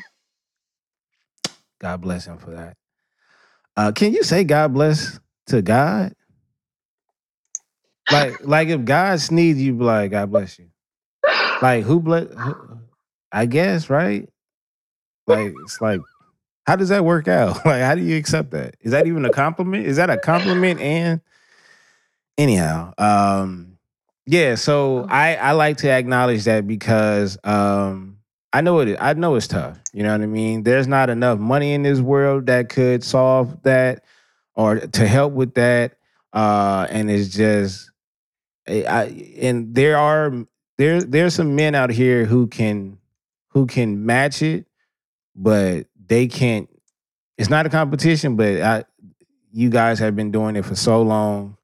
[1.81, 2.77] God bless Him for that.
[3.77, 6.15] Uh, can you say God bless to God?
[8.11, 10.69] Like, like if God sneezed, you be like, God bless you.
[11.61, 12.27] Like who bless?
[13.33, 14.29] I guess right.
[15.27, 16.01] Like it's like,
[16.67, 17.57] how does that work out?
[17.65, 18.77] Like, how do you accept that?
[18.81, 19.87] Is that even a compliment?
[19.87, 20.81] Is that a compliment?
[20.81, 21.21] And
[22.37, 23.79] anyhow, um,
[24.27, 24.55] yeah.
[24.55, 28.19] So I I like to acknowledge that because um
[28.53, 28.97] I know it.
[29.01, 29.79] I know it's tough.
[29.93, 30.63] You know what I mean.
[30.63, 34.05] There's not enough money in this world that could solve that
[34.59, 35.97] or to help with that.
[36.35, 37.91] Uh, and it's just,
[38.69, 40.35] I, I- and there are
[40.77, 42.99] there there's some men out here who can
[43.51, 44.67] who can match it,
[45.35, 46.69] but they can't.
[47.39, 48.85] It's not a competition, but I,
[49.53, 51.57] you guys have been doing it for so long.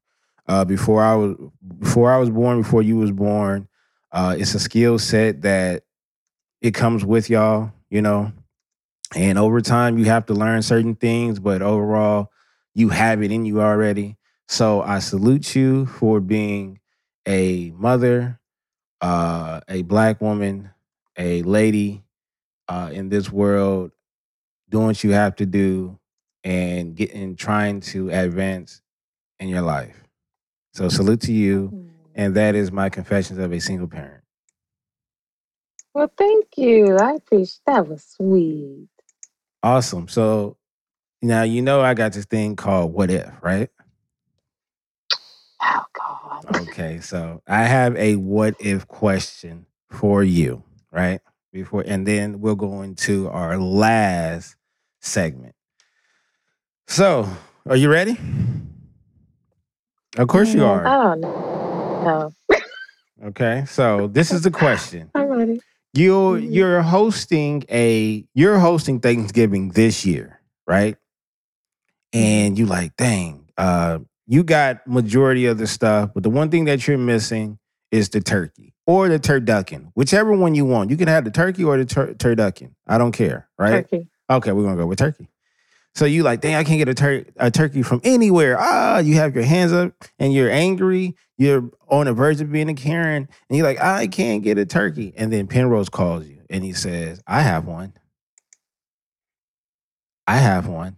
[0.47, 1.35] Uh, before I was
[1.79, 3.67] before I was born, before you was born,
[4.11, 5.83] uh, it's a skill set that
[6.61, 8.31] it comes with y'all, you know.
[9.15, 12.31] And over time, you have to learn certain things, but overall,
[12.75, 14.17] you have it in you already.
[14.47, 16.79] So I salute you for being
[17.27, 18.39] a mother,
[19.01, 20.69] uh, a black woman,
[21.17, 22.03] a lady
[22.67, 23.91] uh, in this world,
[24.69, 25.97] doing what you have to do
[26.43, 28.81] and getting trying to advance
[29.39, 30.03] in your life.
[30.73, 34.23] So salute to you, and that is my confessions of a single parent.
[35.93, 36.97] Well, thank you.
[36.97, 37.87] I appreciate that.
[37.87, 38.89] Was sweet.
[39.63, 40.07] Awesome.
[40.09, 40.57] So
[41.21, 43.69] now you know I got this thing called What If, right?
[45.61, 46.45] Oh God.
[46.61, 51.21] Okay, so I have a what if question for you, right?
[51.53, 54.55] Before and then we'll go into our last
[55.01, 55.55] segment.
[56.87, 57.27] So,
[57.67, 58.17] are you ready?
[60.17, 60.87] Of course you Mm, are.
[60.87, 62.01] I don't know.
[62.05, 62.33] No,
[63.25, 63.65] Okay.
[63.67, 65.11] So, this is the question.
[65.15, 65.61] I'm ready.
[65.93, 66.53] You Mhm.
[66.53, 70.97] you're hosting a you're hosting Thanksgiving this year, right?
[72.15, 76.65] And you like, dang, uh, you got majority of the stuff, but the one thing
[76.65, 77.59] that you're missing
[77.91, 80.89] is the turkey or the turducken, whichever one you want.
[80.89, 82.71] You can have the turkey or the tur- turducken.
[82.87, 83.87] I don't care, right?
[83.89, 84.07] Turkey.
[84.29, 85.29] Okay, we're gonna go with turkey.
[85.93, 88.57] So you like, dang, I can't get a, tur- a turkey from anywhere.
[88.59, 91.15] Ah, you have your hands up and you're angry.
[91.37, 94.65] You're on the verge of being a Karen, and you're like, I can't get a
[94.65, 95.13] turkey.
[95.15, 97.93] And then Penrose calls you and he says, I have one.
[100.27, 100.95] I have one.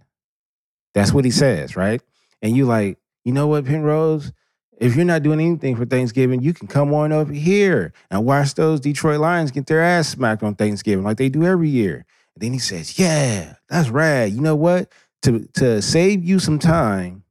[0.98, 2.02] That's what he says, right?
[2.42, 4.34] And you like, you know what, Penrose?
[4.80, 8.56] If you're not doing anything for Thanksgiving, you can come on over here and watch
[8.56, 12.06] those Detroit Lions get their ass smacked on Thanksgiving like they do every year.
[12.36, 14.34] And then he says, Yeah, that's rad.
[14.34, 14.92] You know what?
[15.24, 17.24] To to save you some time,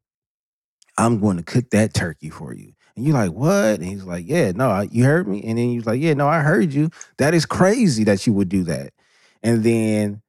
[0.99, 2.73] I'm going to cook that turkey for you.
[2.97, 3.81] And you're like, what?
[3.81, 5.43] And he's like, yeah, no, I- you heard me.
[5.45, 6.91] And then he's like, yeah, no, I heard you.
[7.19, 8.93] That is crazy that you would do that.
[9.43, 10.23] And then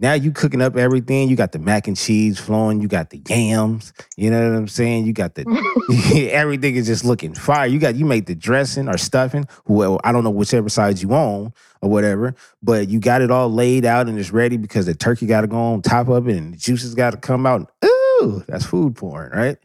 [0.00, 1.28] now you cooking up everything.
[1.28, 2.80] You got the mac and cheese flowing.
[2.80, 3.92] You got the yams.
[4.16, 5.06] You know what I'm saying?
[5.06, 5.44] You got the
[6.32, 7.66] everything is just looking fire.
[7.66, 9.46] You got you made the dressing or stuffing.
[9.66, 13.52] Well, I don't know whichever side you on or whatever, but you got it all
[13.52, 16.36] laid out and it's ready because the turkey got to go on top of it
[16.36, 17.72] and the juices got to come out.
[17.84, 19.56] Ooh, that's food porn, right?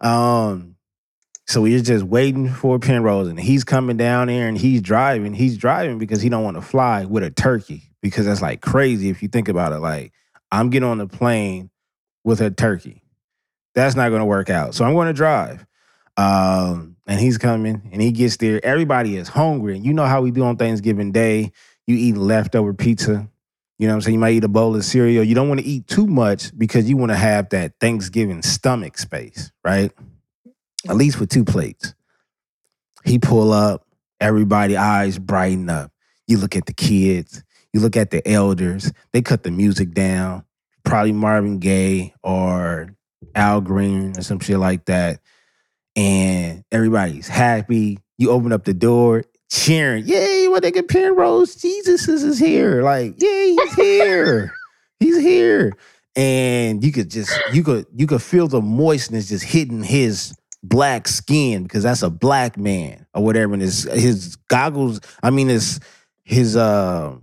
[0.00, 0.76] Um,
[1.46, 5.32] so we're just waiting for Penrose, and he's coming down there, and he's driving.
[5.32, 9.10] He's driving because he don't want to fly with a turkey because that's like crazy
[9.10, 9.78] if you think about it.
[9.78, 10.12] Like
[10.50, 11.70] I'm getting on the plane
[12.24, 13.02] with a turkey.
[13.74, 14.74] That's not going to work out.
[14.74, 15.66] So I'm going to drive.
[16.16, 18.64] Um, and he's coming and he gets there.
[18.64, 19.76] Everybody is hungry.
[19.76, 21.52] And you know how we do on Thanksgiving Day.
[21.86, 23.28] You eat leftover pizza.
[23.78, 24.14] You know what I'm saying?
[24.14, 25.22] You might eat a bowl of cereal.
[25.22, 28.96] You don't want to eat too much because you want to have that Thanksgiving stomach
[28.96, 29.92] space, right?
[30.88, 31.94] At least with two plates.
[33.04, 33.86] He pull up,
[34.18, 35.92] everybody eyes brighten up.
[36.26, 37.44] You look at the kids,
[37.76, 40.42] you look at the elders, they cut the music down,
[40.82, 42.96] probably Marvin Gaye or
[43.34, 45.20] Al Green or some shit like that.
[45.94, 47.98] And everybody's happy.
[48.16, 52.82] You open up the door, cheering, yay, what they get Penrose, Jesus is here.
[52.82, 54.54] Like, yay, he's here.
[54.98, 55.74] he's here.
[56.16, 61.08] And you could just you could you could feel the moistness just hitting his black
[61.08, 63.52] skin because that's a black man or whatever.
[63.52, 65.78] And his his goggles, I mean his
[66.24, 67.16] his uh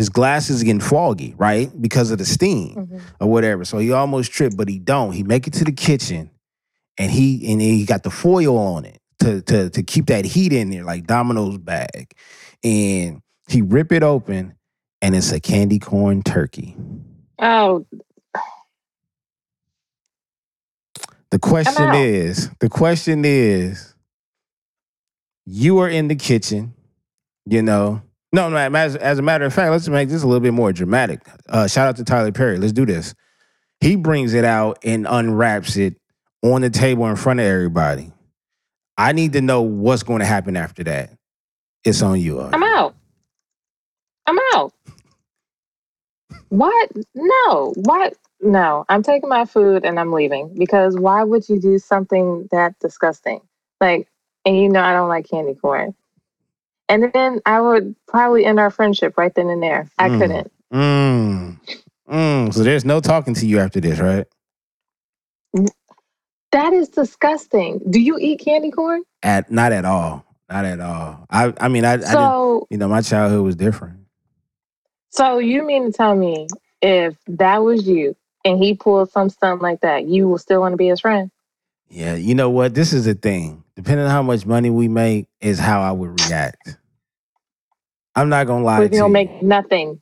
[0.00, 1.70] his glasses getting foggy, right?
[1.82, 3.02] Because of the steam Mhm.
[3.20, 3.66] or whatever.
[3.66, 5.12] So he almost tripped, but he don't.
[5.12, 6.30] He make it to the kitchen
[6.98, 10.54] and he and he got the foil on it to to to keep that heat
[10.54, 12.12] in there, like Domino's bag.
[12.64, 14.54] And he rip it open
[15.02, 16.76] and it's a candy corn turkey.
[17.38, 17.86] Oh,
[21.30, 23.94] The question is, the question is,
[25.46, 26.74] you are in the kitchen,
[27.46, 28.02] you know.
[28.32, 30.72] No, no, as, as a matter of fact, let's make this a little bit more
[30.72, 31.20] dramatic.
[31.48, 32.58] Uh, shout out to Tyler Perry.
[32.58, 33.14] Let's do this.
[33.80, 35.96] He brings it out and unwraps it
[36.42, 38.12] on the table in front of everybody.
[38.96, 41.10] I need to know what's going to happen after that.
[41.84, 42.40] It's on you.
[42.40, 42.54] Audrey.
[42.54, 42.94] I'm out.
[44.26, 44.72] I'm out.
[46.50, 46.90] What?
[47.14, 47.72] No.
[47.76, 48.14] What?
[48.40, 48.84] No.
[48.88, 53.40] I'm taking my food and I'm leaving because why would you do something that disgusting?
[53.80, 54.08] Like,
[54.44, 55.94] and you know I don't like candy corn.
[56.90, 59.88] And then I would probably end our friendship right then and there.
[59.98, 60.18] I Mm.
[60.20, 60.52] couldn't.
[60.74, 61.60] Mm.
[62.10, 62.54] Mm.
[62.54, 64.26] So there's no talking to you after this, right?
[66.52, 67.80] That is disgusting.
[67.90, 69.04] Do you eat candy corn?
[69.22, 70.24] At not at all.
[70.50, 71.26] Not at all.
[71.30, 73.98] I I mean I, I So, you know, my childhood was different.
[75.10, 76.48] so you mean to tell me
[76.82, 80.72] if that was you and he pulled some stuff like that, you will still want
[80.72, 81.30] to be his friend?
[81.90, 82.74] Yeah, you know what?
[82.74, 83.64] This is the thing.
[83.76, 86.78] Depending on how much money we make, is how I would react.
[88.20, 89.08] I'm not gonna lie But if to you you.
[89.08, 90.00] make nothing.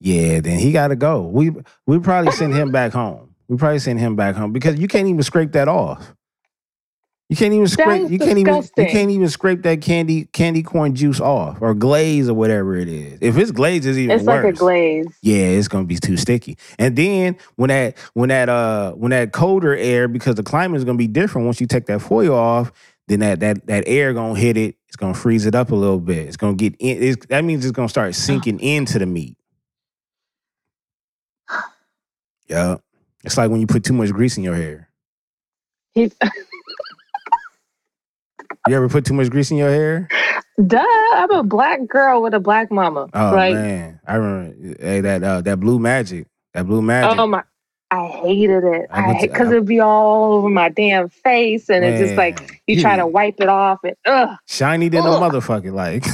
[0.00, 1.22] yeah, then he got to go.
[1.22, 1.52] We
[1.86, 3.34] we probably send him back home.
[3.48, 6.14] We probably send him back home because you can't even scrape that off.
[7.28, 8.02] You can't even scrape.
[8.04, 8.62] is You can't even.
[8.76, 12.88] You can't even scrape that candy candy corn juice off or glaze or whatever it
[12.88, 13.18] is.
[13.22, 14.44] If it's glaze, it's even It's worse.
[14.44, 15.06] like a glaze.
[15.22, 16.58] Yeah, it's gonna be too sticky.
[16.78, 20.84] And then when that when that uh when that colder air, because the climate is
[20.84, 22.72] gonna be different once you take that foil off,
[23.12, 24.76] then that that that air gonna hit it.
[24.88, 26.26] It's gonna freeze it up a little bit.
[26.28, 27.02] It's gonna get in.
[27.02, 29.36] It's, that means it's gonna start sinking into the meat.
[32.48, 32.76] Yeah,
[33.24, 34.90] it's like when you put too much grease in your hair.
[38.68, 40.08] You ever put too much grease in your hair?
[40.66, 40.84] duh.
[41.14, 43.08] I'm a black girl with a black mama.
[43.12, 46.28] Oh like, man, I remember hey, that uh, that blue magic.
[46.54, 47.18] That blue magic.
[47.18, 47.42] oh my,
[47.92, 48.86] I hated it.
[48.90, 52.80] I because it'd be all over my damn face, and it's just like Man, you
[52.80, 55.30] try to wipe it off, and ugh, shiny than a Ugh.
[55.30, 55.74] motherfucker.
[55.74, 56.06] Like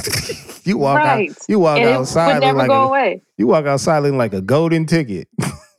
[0.65, 1.29] you walk right.
[1.29, 3.23] out, you walk and outside looking like a, away.
[3.37, 5.29] you walk outside looking like a golden ticket.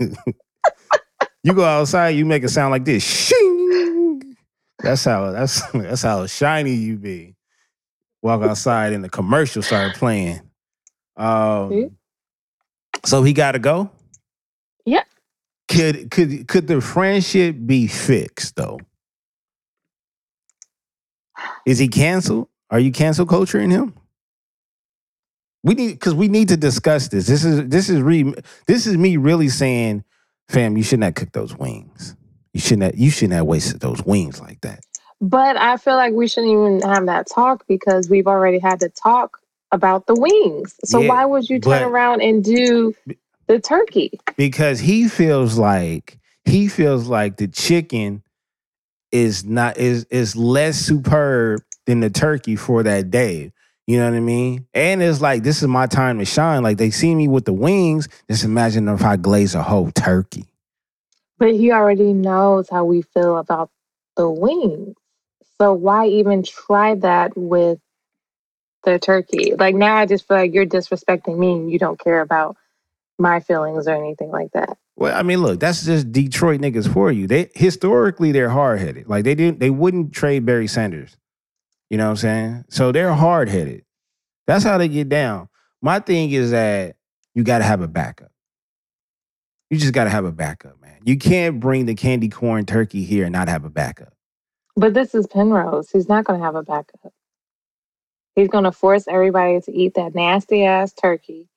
[1.43, 3.05] you go outside, you make it sound like this.
[3.05, 4.37] Shing.
[4.83, 7.37] That's how that's that's how shiny you be.
[8.23, 10.41] Walk outside and the commercial started playing.
[11.19, 11.95] Um,
[13.05, 13.91] so he got to go.
[14.87, 15.05] Yeah.
[15.71, 18.81] Could could could the friendship be fixed though?
[21.67, 22.49] Is he canceled?
[22.71, 23.95] Are you cancel culturing him?
[25.65, 27.27] We need because we need to discuss this.
[27.27, 28.35] This is this is re
[28.67, 30.05] this is me really saying,
[30.49, 32.17] fam, you shouldn't have cooked those wings.
[32.55, 34.81] You shouldn't have, you shouldn't have wasted those wings like that.
[35.21, 38.91] But I feel like we shouldn't even have that talk because we've already had to
[38.91, 39.39] talk
[39.73, 40.75] about the wings.
[40.85, 42.95] So Yeah, why would you turn but- around and do
[43.51, 44.13] the turkey?
[44.37, 48.23] because he feels like he feels like the chicken
[49.13, 53.53] is not is is less superb than the turkey for that day.
[53.87, 54.67] You know what I mean?
[54.73, 56.63] And it's like this is my time to shine.
[56.63, 58.09] Like they see me with the wings.
[58.31, 60.47] Just imagine if I glaze a whole turkey.
[61.39, 63.71] But he already knows how we feel about
[64.17, 64.95] the wings.
[65.61, 67.79] So why even try that with
[68.85, 69.55] the turkey?
[69.59, 72.57] Like now I just feel like you're disrespecting me and you don't care about
[73.21, 74.79] my feelings or anything like that.
[74.97, 77.27] Well, I mean, look, that's just Detroit niggas for you.
[77.27, 79.09] They historically they're hard headed.
[79.09, 81.17] Like they didn't they wouldn't trade Barry Sanders.
[81.91, 82.65] You know what I'm saying?
[82.71, 83.85] So they're hard headed.
[84.47, 85.49] That's how they get down.
[85.83, 86.97] My thing is that
[87.35, 88.33] you got to have a backup.
[89.71, 90.99] You just got to have a backup, man.
[91.05, 94.15] You can't bring the candy corn turkey here and not have a backup.
[94.77, 95.91] But this is Penrose.
[95.91, 97.13] He's not going to have a backup.
[98.37, 101.50] He's going to force everybody to eat that nasty ass turkey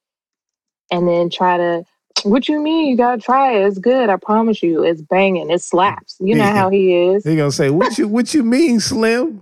[0.94, 1.84] and then try to.
[2.24, 2.88] What you mean?
[2.88, 3.66] You gotta try it.
[3.68, 4.10] It's good.
[4.10, 4.84] I promise you.
[4.84, 5.50] It's banging.
[5.50, 6.16] It slaps.
[6.22, 7.24] You know how he is.
[7.26, 9.42] he gonna say, "What you what you mean, Slim?"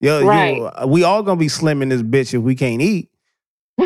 [0.00, 0.88] Yo, yo, Right.
[0.88, 3.08] we all gonna be slim in this bitch if we can't eat.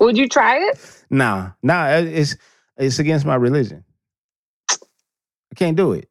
[0.00, 1.04] Would you try it?
[1.10, 2.36] nah, nah, it's
[2.76, 3.84] it's against my religion.
[4.70, 6.08] I can't do it.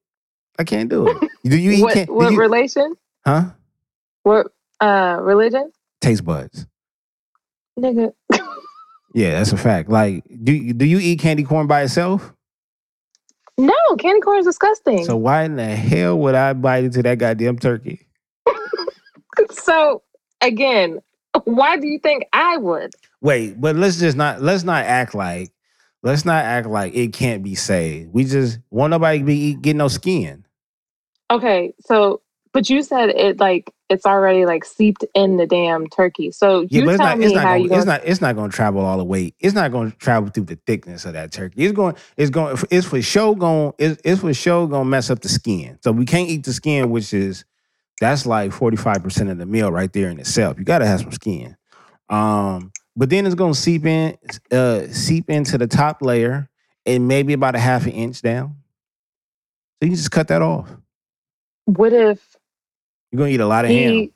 [0.59, 1.17] I can't do it.
[1.43, 1.81] Do you eat?
[1.81, 2.95] what what you- relation?
[3.25, 3.45] huh?
[4.23, 4.47] What
[4.79, 5.71] uh religion?
[6.01, 6.65] Taste buds.
[7.79, 8.13] Nigga.
[9.13, 9.89] Yeah, that's a fact.
[9.89, 12.33] Like, do you- do you eat candy corn by itself?
[13.57, 15.03] No, candy corn is disgusting.
[15.05, 18.07] So why in the hell would I bite into that goddamn turkey?
[19.51, 20.03] So
[20.41, 20.99] again,
[21.45, 22.91] why do you think I would?
[23.21, 25.51] Wait, but let's just not let's not act like
[26.03, 28.13] let's not act like it can't be saved.
[28.13, 30.45] We just want nobody to be eat, getting no skin.
[31.31, 36.31] Okay, so but you said it like it's already like seeped in the damn turkey.
[36.31, 38.21] So Yeah, you it's tell not me not how gonna, you it's gonna not it's
[38.21, 39.33] not gonna travel all the way.
[39.39, 41.63] It's not gonna travel through the thickness of that turkey.
[41.65, 45.21] It's going it's going it's for show going it's, it's for show gonna mess up
[45.21, 45.79] the skin.
[45.83, 47.45] So we can't eat the skin, which is
[48.01, 50.59] that's like 45% of the meal right there in itself.
[50.59, 51.57] You gotta have some skin.
[52.09, 54.17] Um, but then it's gonna seep in,
[54.51, 56.49] uh, seep into the top layer
[56.85, 58.57] and maybe about a half an inch down.
[59.79, 60.69] So you can just cut that off.
[61.65, 62.37] what if
[63.11, 64.09] You're gonna eat a lot of ham.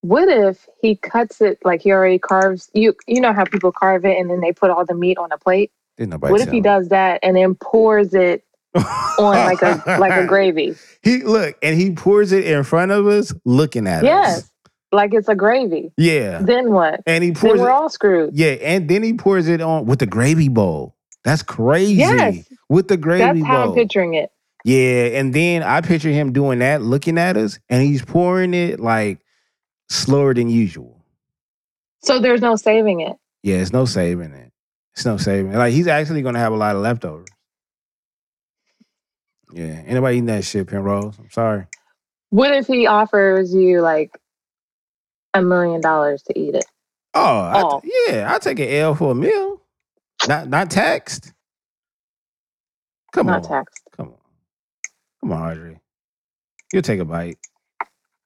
[0.00, 4.04] what if he cuts it like he already carves you you know how people carve
[4.04, 5.72] it and then they put all the meat on a plate?
[5.96, 8.82] Didn't nobody what if he tell does that and then pours it on
[9.18, 10.74] like a like a gravy?
[11.02, 14.04] He look and he pours it in front of us, looking at us.
[14.04, 14.50] Yes.
[14.92, 15.92] Like it's a gravy.
[15.96, 16.40] Yeah.
[16.42, 17.00] Then what?
[17.06, 17.72] And he Then pours we're it.
[17.72, 18.30] all screwed.
[18.36, 20.96] Yeah, and then he pours it on with the gravy bowl.
[21.24, 21.94] That's crazy.
[21.94, 22.48] Yes.
[22.68, 24.30] With the gravy That's how I'm picturing it.
[24.64, 28.80] Yeah, and then I picture him doing that, looking at us, and he's pouring it
[28.80, 29.20] like
[29.90, 31.04] slower than usual.
[32.02, 33.16] So there's no saving it.
[33.42, 34.52] Yeah, it's no saving it.
[34.94, 35.56] It's no saving it.
[35.56, 37.28] Like he's actually gonna have a lot of leftovers.
[39.52, 41.18] Yeah, anybody eating that shit, Penrose?
[41.18, 41.66] I'm sorry.
[42.30, 44.18] What if he offers you like
[45.34, 46.64] a million dollars to eat it?
[47.14, 47.80] Oh, I- Oh.
[48.08, 49.60] yeah, I'll take an L for a meal.
[50.26, 51.32] Not not taxed.
[53.12, 53.42] Come Not on.
[53.42, 53.83] Not taxed.
[55.24, 55.52] Come on.
[55.52, 55.80] Audrey.
[56.72, 57.38] You'll take a bite.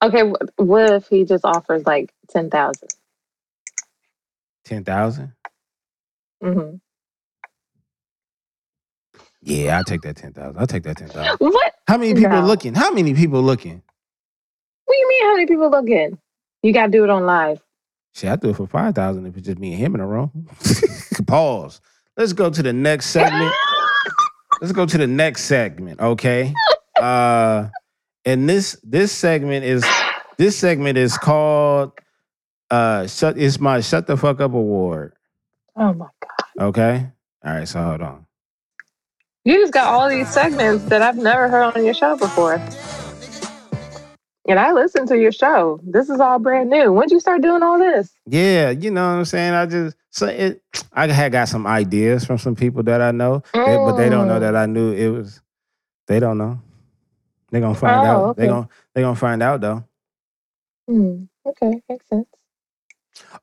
[0.02, 2.88] Okay, wh- what if he just offers like ten thousand?
[4.64, 5.32] Ten thousand?
[6.42, 6.76] Mm-hmm.
[9.42, 10.58] Yeah, I'll take that ten thousand.
[10.58, 11.36] I'll take that ten thousand.
[11.38, 11.74] What?
[11.86, 12.46] How many people No.
[12.46, 12.74] looking?
[12.74, 13.82] How many people looking?
[14.86, 15.24] What do you mean?
[15.24, 16.18] How many people look in?
[16.64, 17.60] You got to do it on live.
[18.14, 20.06] Shit, I do it for five thousand if it's just me and him in a
[20.06, 20.48] room.
[21.28, 21.80] Pause.
[22.16, 23.54] Let's go to the next segment.
[24.60, 26.52] Let's go to the next segment, okay?
[27.00, 27.68] Uh
[28.24, 29.84] and this this segment is
[30.36, 31.92] this segment is called
[32.70, 35.14] uh shut it's my shut the fuck up award.
[35.76, 36.64] Oh my god!
[36.68, 37.06] Okay?
[37.44, 38.26] All right, so hold on.
[39.44, 42.60] You just got all these segments that I've never heard on your show before.
[44.48, 45.78] And I listen to your show.
[45.84, 46.90] This is all brand new.
[46.92, 48.10] When'd you start doing all this?
[48.26, 49.52] Yeah, you know what I'm saying?
[49.52, 53.42] I just so it I had got some ideas from some people that I know,
[53.52, 54.40] they- but they don't know Mm.
[54.40, 55.40] that I knew it was
[56.06, 56.60] they don't know.
[57.50, 58.36] They're gonna find Oh, out.
[58.36, 59.84] They're gonna they're gonna find out though.
[60.88, 61.24] Hmm.
[61.46, 62.28] Okay, makes sense.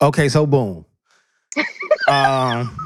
[0.01, 0.85] Okay, so boom.
[2.07, 2.77] um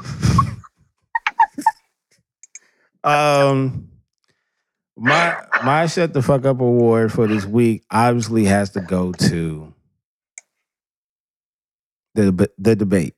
[3.04, 3.88] um
[4.96, 9.74] my my shut the fuck up award for this week obviously has to go to
[12.14, 13.14] the the debate.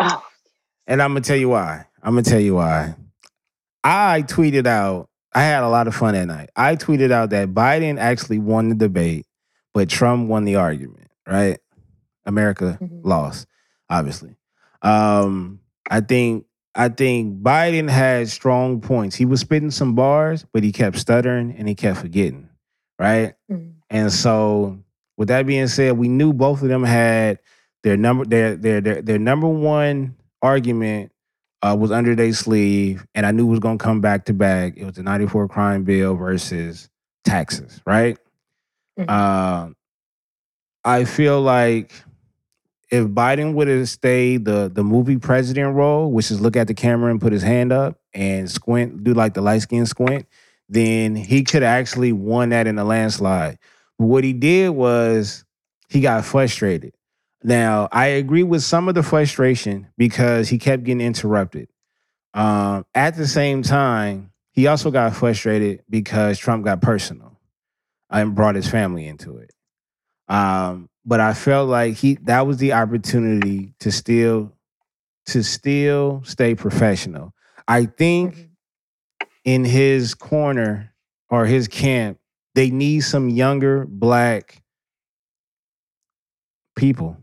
[0.00, 0.22] Oh,
[0.88, 1.86] And I'm gonna tell you why.
[2.02, 2.96] I'm gonna tell you why.
[3.84, 6.50] I tweeted out, I had a lot of fun that night.
[6.56, 9.26] I tweeted out that Biden actually won the debate,
[9.72, 11.58] but Trump won the argument, right?
[12.26, 13.00] America Mhm.
[13.04, 13.46] lost,
[13.88, 14.36] obviously.
[14.82, 15.60] Um,
[15.90, 19.16] I think I think Biden had strong points.
[19.16, 22.48] He was spitting some bars, but he kept stuttering and he kept forgetting,
[22.98, 23.34] right?
[23.50, 23.72] Mm.
[23.90, 24.78] And so,
[25.18, 27.40] with that being said, we knew both of them had
[27.82, 31.10] their number their their their, their number one argument
[31.62, 34.74] uh, was under their sleeve, and I knew it was gonna come back to back.
[34.76, 36.88] It was the '94 crime bill versus
[37.24, 38.18] taxes, right?
[38.98, 39.06] Mhm.
[39.08, 39.70] Uh,
[40.84, 41.92] I feel like
[42.90, 46.74] if Biden would have stayed the the movie president role, which is look at the
[46.74, 50.26] camera and put his hand up and squint, do like the light skin squint,
[50.68, 53.58] then he could have actually won that in a landslide.
[53.98, 55.44] But what he did was
[55.88, 56.94] he got frustrated.
[57.42, 61.68] Now, I agree with some of the frustration because he kept getting interrupted.
[62.34, 67.38] Um, at the same time, he also got frustrated because Trump got personal
[68.10, 69.52] and brought his family into it.
[70.28, 74.52] Um, but I felt like he that was the opportunity to still
[75.26, 77.34] to still stay professional.
[77.66, 78.48] I think Mhm.
[79.44, 80.94] in his corner
[81.30, 82.18] or his camp,
[82.54, 84.62] they need some younger black
[86.76, 87.16] people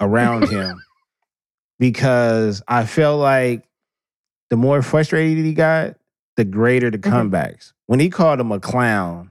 [0.00, 0.82] around him
[1.78, 3.64] because I felt like
[4.50, 5.96] the more frustrated he got,
[6.36, 7.30] the greater the Mhm.
[7.30, 7.72] comebacks.
[7.86, 9.30] When he called him a clown,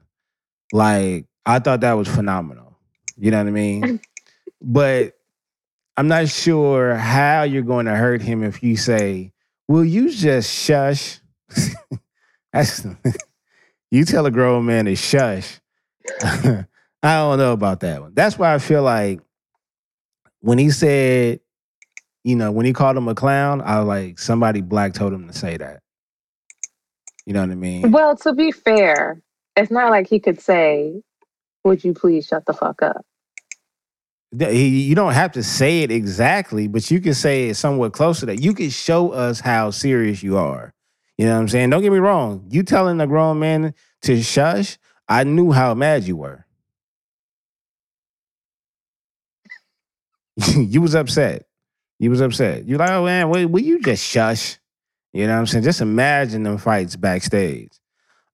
[0.71, 2.77] like I thought that was phenomenal.
[3.17, 3.99] You know what I mean?
[4.61, 5.13] but
[5.95, 9.31] I'm not sure how you're going to hurt him if you say,
[9.67, 11.19] "Will you just shush?"
[12.53, 12.85] That's
[13.91, 15.59] you tell a grown man to shush.
[16.21, 16.65] I
[17.01, 18.13] don't know about that one.
[18.13, 19.21] That's why I feel like
[20.41, 21.39] when he said,
[22.23, 25.27] you know, when he called him a clown, I was like, somebody black told him
[25.27, 25.81] to say that.
[27.25, 27.91] You know what I mean?
[27.91, 29.21] Well, to be fair,
[29.55, 31.01] it's not like he could say,
[31.65, 33.05] "Would you please shut the fuck up?"
[34.31, 38.27] You don't have to say it exactly, but you can say it somewhat close to
[38.27, 38.41] that.
[38.41, 40.73] You can show us how serious you are.
[41.17, 41.69] You know what I'm saying?
[41.69, 42.47] Don't get me wrong.
[42.49, 43.73] You telling a grown man
[44.03, 44.77] to shush,
[45.09, 46.46] I knew how mad you were.
[50.55, 51.45] you was upset.
[51.99, 52.67] You was upset.
[52.67, 54.57] You're like, oh man, will, will you just shush?
[55.13, 55.63] You know what I'm saying?
[55.63, 57.71] Just imagine them fights backstage.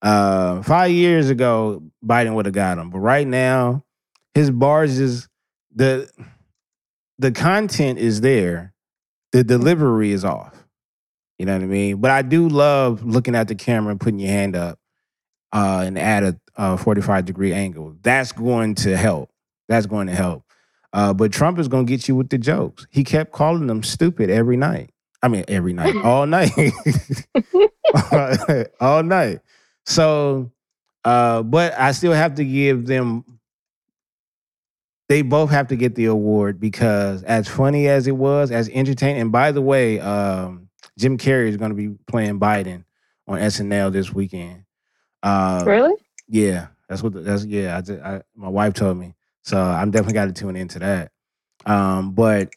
[0.01, 3.85] Uh, five years ago, Biden would have got him, but right now,
[4.33, 5.29] his bars is
[5.73, 6.09] the
[7.19, 8.73] the content is there,
[9.31, 10.67] the delivery is off.
[11.39, 11.97] You know what I mean?
[11.97, 14.79] But I do love looking at the camera and putting your hand up
[15.53, 17.95] uh, and at a, a 45 degree angle.
[18.01, 19.29] That's going to help.
[19.67, 20.42] That's going to help.
[20.93, 22.85] Uh, but Trump is going to get you with the jokes.
[22.91, 24.91] He kept calling them stupid every night.
[25.23, 26.51] I mean, every night, all night,
[28.79, 29.39] all night.
[29.85, 30.51] So,
[31.03, 33.25] uh, but I still have to give them.
[35.09, 39.21] They both have to get the award because, as funny as it was, as entertaining.
[39.21, 42.85] And by the way, um, Jim Carrey is going to be playing Biden
[43.27, 44.63] on SNL this weekend.
[45.21, 45.93] Uh, Really?
[46.27, 47.13] yeah, that's what.
[47.13, 47.77] the- That's yeah.
[47.77, 49.13] I, just, I my wife told me,
[49.43, 51.11] so I'm definitely got to tune into that.
[51.65, 52.51] Um, but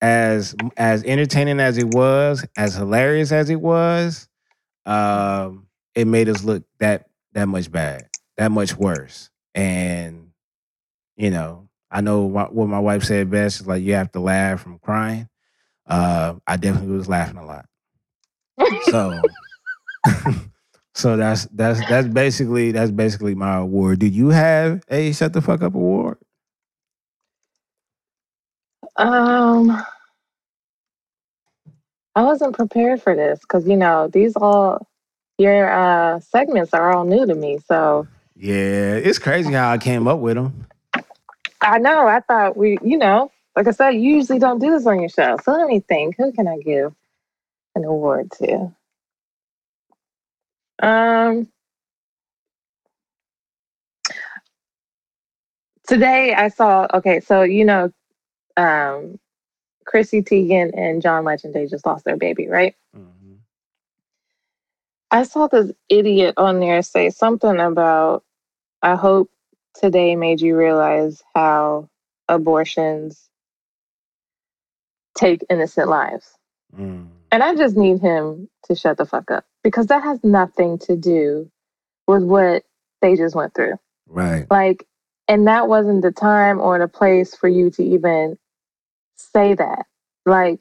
[0.00, 4.28] as as entertaining as it was, as hilarious as it was,
[4.86, 9.30] um, it made us look that that much bad, that much worse.
[9.54, 10.30] And
[11.16, 14.60] you know, I know what, my wife said best is like you have to laugh
[14.62, 15.28] from crying.
[15.86, 17.66] Uh, I definitely was laughing a lot.
[18.90, 19.22] So.
[20.96, 24.00] So that's that's that's basically that's basically my award.
[24.00, 26.18] Do you have a shut the fuck up award?
[28.96, 29.84] Um,
[32.16, 34.86] I wasn't prepared for this because you know these all
[35.38, 37.58] your uh segments are all new to me.
[37.68, 40.66] So Yeah, it's crazy how I came up with them.
[41.62, 44.86] I know I thought we, you know, like I said, you usually don't do this
[44.86, 45.38] on your show.
[45.44, 46.16] So let me think.
[46.18, 46.94] Who can I give
[47.76, 48.72] an award to?
[50.82, 51.48] Um,
[55.86, 56.86] today I saw.
[56.94, 57.92] Okay, so you know,
[58.56, 59.18] um,
[59.86, 62.74] Chrissy Teigen and John Legend they just lost their baby, right?
[62.96, 63.34] Mm-hmm.
[65.10, 68.24] I saw this idiot on there say something about,
[68.82, 69.30] I hope
[69.74, 71.88] today made you realize how
[72.28, 73.28] abortions
[75.16, 76.36] take innocent lives.
[76.76, 77.08] Mm.
[77.30, 80.96] And I just need him to shut the fuck up because that has nothing to
[80.96, 81.50] do
[82.06, 82.64] with what
[83.02, 83.74] they just went through.
[84.06, 84.46] Right.
[84.50, 84.86] Like,
[85.28, 88.38] and that wasn't the time or the place for you to even
[89.16, 89.86] say that.
[90.24, 90.60] Like,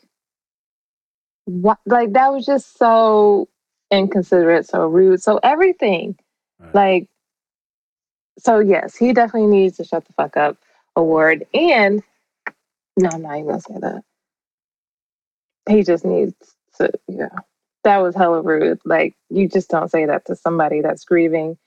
[1.46, 1.78] what?
[1.86, 3.48] Like, that was just so
[3.92, 6.18] inconsiderate, so rude, so everything.
[6.60, 6.76] Right.
[6.76, 7.08] Like,
[8.40, 10.58] so yes, he definitely needs to shut the fuck up
[10.96, 11.46] award.
[11.54, 12.02] And
[12.98, 14.04] no, I'm not even gonna say that.
[15.70, 16.34] He just needs
[16.78, 17.30] to, yeah.
[17.84, 18.80] That was hella rude.
[18.86, 21.58] Like, you just don't say that to somebody that's grieving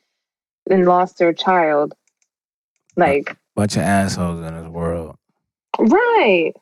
[0.70, 1.94] and lost their child.
[2.96, 5.16] Like, Bunch of assholes in this world.
[5.78, 6.52] right.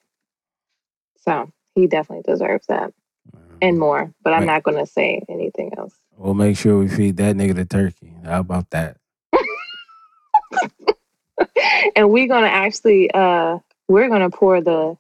[1.23, 2.93] So he definitely deserves that
[3.35, 3.59] Mhm.
[3.63, 4.13] and more.
[4.23, 4.47] But I'm Right.
[4.47, 5.95] not gonna say anything else.
[6.17, 8.15] We'll make sure we feed that nigga the turkey.
[8.25, 8.97] How about that?
[11.97, 13.59] and we're gonna actually uh
[13.89, 14.97] we're gonna pour the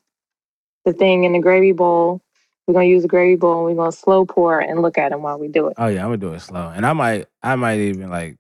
[0.84, 2.20] the thing in the gravy bowl.
[2.66, 5.22] We're gonna use a gravy bowl and we're gonna slow pour and look at them
[5.22, 5.74] while we do it.
[5.78, 6.68] Oh yeah, I'm gonna do it slow.
[6.74, 8.36] And I might I might even like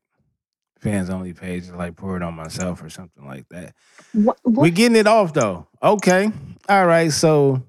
[0.80, 3.74] fans only page like pour it on myself or something like that.
[4.12, 4.38] What?
[4.42, 4.74] What?
[4.74, 5.68] getting it off though.
[5.82, 6.30] Okay.
[6.68, 7.12] All right.
[7.12, 7.62] So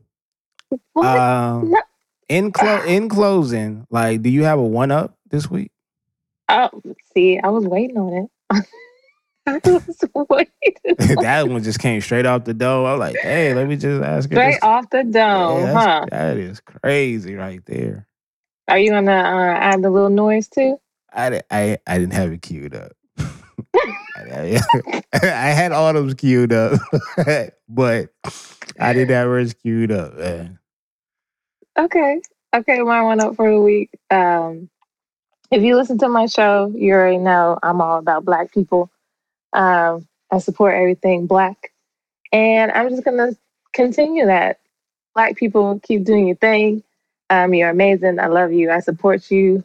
[0.95, 1.81] um No.
[2.29, 5.71] in clo- in closing, like, do you have a one up this week?
[6.49, 6.69] Oh,
[7.13, 8.65] see, I was waiting on it.
[9.47, 11.15] I was waiting.
[11.21, 12.85] that one just came straight off the dome.
[12.85, 14.35] I was like, hey, let me just ask her.
[14.35, 14.59] Straight this.
[14.63, 16.05] off the dome, Yeah, huh?
[16.09, 18.07] that's- crazy right there.
[18.67, 20.77] Are you gonna uh, add the little noise too?
[21.13, 22.91] I, I, I didn't have it queued up.
[24.17, 24.59] I,
[25.13, 26.79] I had all those queued up,
[27.69, 28.09] but
[28.79, 30.59] I didn't have hers queued up, man.
[31.79, 32.21] Okay.
[32.53, 33.89] Okay, my one up for the week.
[34.09, 34.69] Um,
[35.51, 38.89] if you listen to my show, you already know I'm all about black people.
[39.53, 41.71] Um, I support everything black.
[42.31, 43.31] And I'm just gonna
[43.73, 44.59] continue that.
[45.15, 46.83] Black people keep doing your thing.
[47.29, 48.19] Um, you're amazing.
[48.19, 48.71] I love you.
[48.71, 49.63] I support you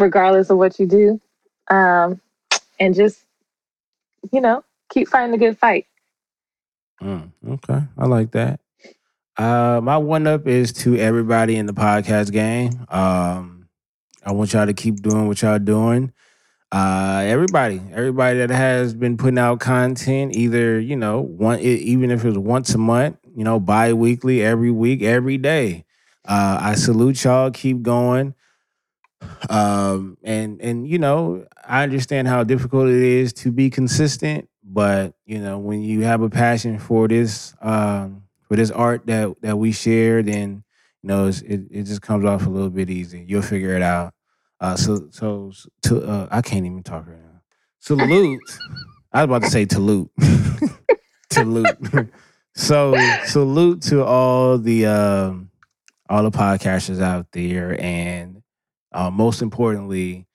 [0.00, 1.20] regardless of what you do.
[1.68, 2.20] Um,
[2.80, 3.20] and just,
[4.32, 5.86] you know, keep fighting the good fight.
[7.02, 8.60] Mm, okay, I like that.
[9.36, 12.86] Uh, my one up is to everybody in the podcast game.
[12.88, 13.68] Um,
[14.24, 16.12] I want y'all to keep doing what y'all doing.
[16.74, 22.24] Uh, everybody, everybody that has been putting out content, either you know, one even if
[22.24, 25.84] it was once a month, you know, bi-weekly, every week, every day.
[26.24, 27.52] Uh, I salute y'all.
[27.52, 28.34] Keep going.
[29.48, 35.14] Um, and and you know, I understand how difficult it is to be consistent, but
[35.26, 39.58] you know, when you have a passion for this, um, for this art that that
[39.58, 40.64] we share, then
[41.04, 43.24] you know, it it just comes off a little bit easy.
[43.28, 44.12] You'll figure it out.
[44.60, 45.52] Uh, so so
[45.82, 47.42] to uh, I can't even talk right now.
[47.80, 48.40] Salute.
[49.12, 50.10] I was about to say salute.
[51.30, 51.76] salute.
[52.54, 52.94] so
[53.24, 55.50] salute to all the um,
[56.08, 58.42] all the podcasters out there, and
[58.92, 60.26] uh, most importantly,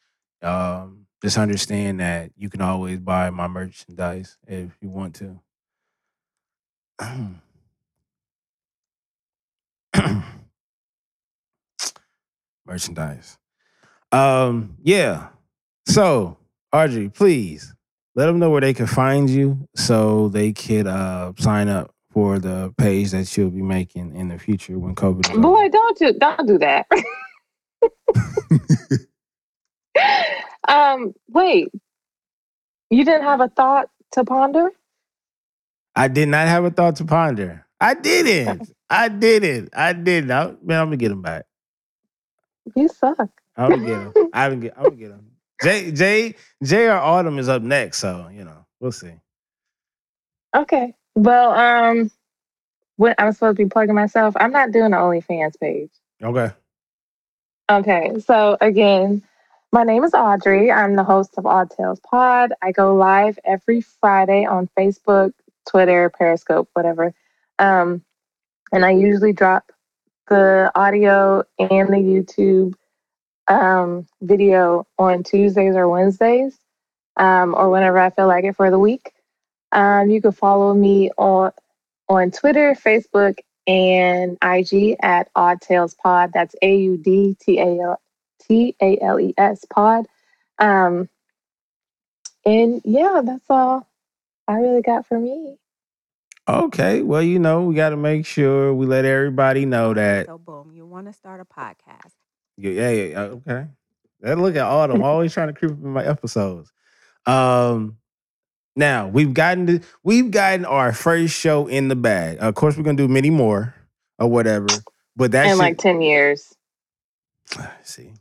[0.43, 5.39] um, just understand that you can always buy my merchandise if you want to.
[12.67, 13.39] merchandise.
[14.12, 15.28] Um, yeah.
[15.88, 16.38] So,
[16.72, 17.74] Audrey, please
[18.16, 22.39] let them know where they can find you so they could uh sign up for
[22.39, 25.41] the page that you'll be making in the future when COVID is over.
[25.41, 26.88] Boy, don't do don't do that.
[30.68, 31.70] um, wait.
[32.89, 34.72] You didn't have a thought to ponder?
[35.95, 37.66] I did not have a thought to ponder.
[37.80, 38.72] I didn't.
[38.89, 39.70] I didn't.
[39.74, 40.32] I didn't.
[40.32, 41.45] I, man, I'm gonna get him back.
[42.76, 43.30] You suck.
[43.60, 44.14] I'm gonna get him.
[44.34, 44.74] I'm gonna get.
[44.78, 45.32] I'm gonna get him.
[45.62, 49.12] Jay, Jay, Jay or Autumn is up next, so you know we'll see.
[50.55, 50.95] Okay.
[51.16, 52.10] Well, um,
[52.95, 54.36] what I'm supposed to be plugging myself.
[54.39, 55.91] I'm not doing the OnlyFans page.
[56.24, 56.51] Okay.
[57.70, 59.22] Okay, so again,
[59.72, 60.72] my name is Audrey.
[60.72, 62.51] I'm the host of Aud Tales Pod.
[62.64, 65.34] I go live every Friday on Facebook,
[65.70, 67.14] Twitter, Periscope, whatever.
[67.60, 68.03] Um,
[68.72, 69.72] and I usually drop
[70.30, 72.74] the audio and the YouTube
[73.50, 76.58] um, video on Tuesdays or Wednesdays,
[77.18, 79.12] um, or whenever I feel like it for the week.
[79.72, 81.52] Um, you can follow me on
[82.08, 86.32] on Twitter, Facebook, and IG at Aud Tales Pod.
[86.34, 88.02] That's A U D T A L
[88.47, 90.06] T A L E S Pod.
[90.58, 91.10] Um,
[92.45, 93.88] and yeah, that's all
[94.47, 95.58] I really got for me.
[96.47, 97.04] Okay.
[97.04, 100.26] Well, you know, we got to make sure we let everybody know that.
[100.26, 102.14] So boom, you want to start a podcast.
[102.60, 103.20] Yeah, yeah, yeah.
[103.22, 103.68] Okay.
[104.22, 106.72] That look at Autumn always trying to creep up in my episodes.
[107.26, 107.97] Um,
[108.76, 112.38] now we've gotten to, we've gotten our first show in the bag.
[112.39, 113.74] Of course, we're gonna do many more
[114.18, 114.68] or whatever.
[115.16, 116.53] But that in shit- like 10 years.
[117.84, 118.12] see,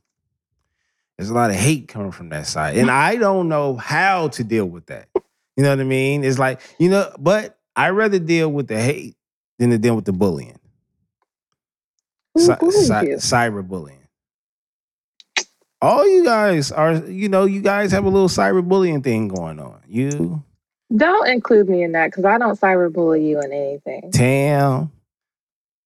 [1.17, 4.45] there's a lot of hate coming from that side, and I don't know how to
[4.45, 5.09] deal with that.
[5.57, 6.23] You know what I mean?
[6.25, 9.17] It's like you know, but I rather deal with the hate
[9.59, 10.59] than to deal with the bullying,
[12.35, 13.05] Who Cy- cy-
[13.51, 13.98] cyberbullying.
[15.81, 19.81] All you guys are, you know, you guys have a little cyberbullying thing going on.
[19.87, 20.43] You,
[20.95, 24.11] Don't include me in that because I don't cyberbully you in anything.
[24.11, 24.91] Tam,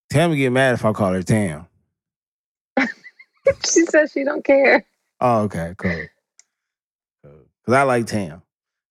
[0.08, 1.66] Tam would get mad if I call her Tam.
[2.78, 4.86] she says she don't care.
[5.20, 6.06] Oh, okay, cool.
[7.22, 8.42] Because I like Tam.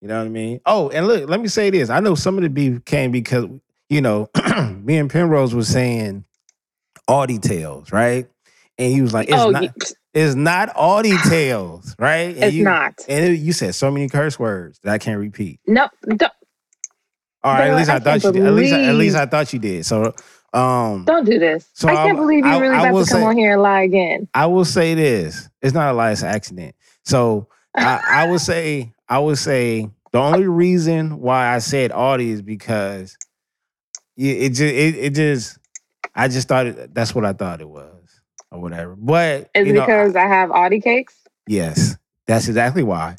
[0.01, 0.61] You know what I mean?
[0.65, 1.89] Oh, and look, let me say this.
[1.89, 3.45] I know some of the beef came because,
[3.89, 4.29] you know,
[4.83, 6.25] me and Penrose was saying
[7.07, 8.27] all details, right?
[8.77, 9.63] And he was like, it's oh, not
[10.13, 12.35] it's not all details, right?
[12.35, 12.95] And it's you, not.
[13.07, 15.59] And it- you said so many curse words that I can't repeat.
[15.67, 16.31] No, don't,
[17.43, 18.45] All right, at least I, I thought you did.
[18.45, 19.85] At least, at least I thought you did.
[19.85, 20.13] So,
[20.53, 21.69] um, don't do this.
[21.73, 23.61] So I can't I'm- believe you really I about to come say- on here and
[23.61, 24.27] lie again.
[24.33, 26.75] I will say this: it's not a lie; it's an accident.
[27.05, 32.31] So, I, I would say, I would say, the only reason why I said Audie
[32.31, 33.17] is because
[34.17, 35.57] it, it just, it, it just,
[36.13, 38.00] I just thought it, that's what I thought it was,
[38.51, 38.95] or whatever.
[38.95, 41.15] But Is you it know, because I have Audi cakes?
[41.47, 41.97] yes,
[42.27, 43.15] that's exactly why.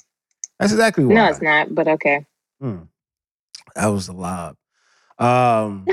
[0.59, 1.14] That's exactly why.
[1.14, 1.74] No, it's not.
[1.74, 2.26] But okay.
[2.61, 2.83] Hmm.
[3.74, 4.57] That was the lob.
[5.18, 5.87] Um,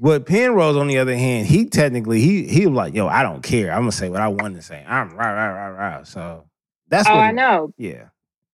[0.00, 3.42] with Penrose, on the other hand, he technically he he was like, "Yo, I don't
[3.42, 3.70] care.
[3.72, 4.84] I'm gonna say what I want to say.
[4.86, 6.44] I'm right, right, right, right." So
[6.88, 7.72] that's Oh, what I he- know.
[7.78, 8.08] Yeah,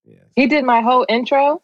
[0.05, 0.17] yeah.
[0.37, 1.63] He did my whole intro,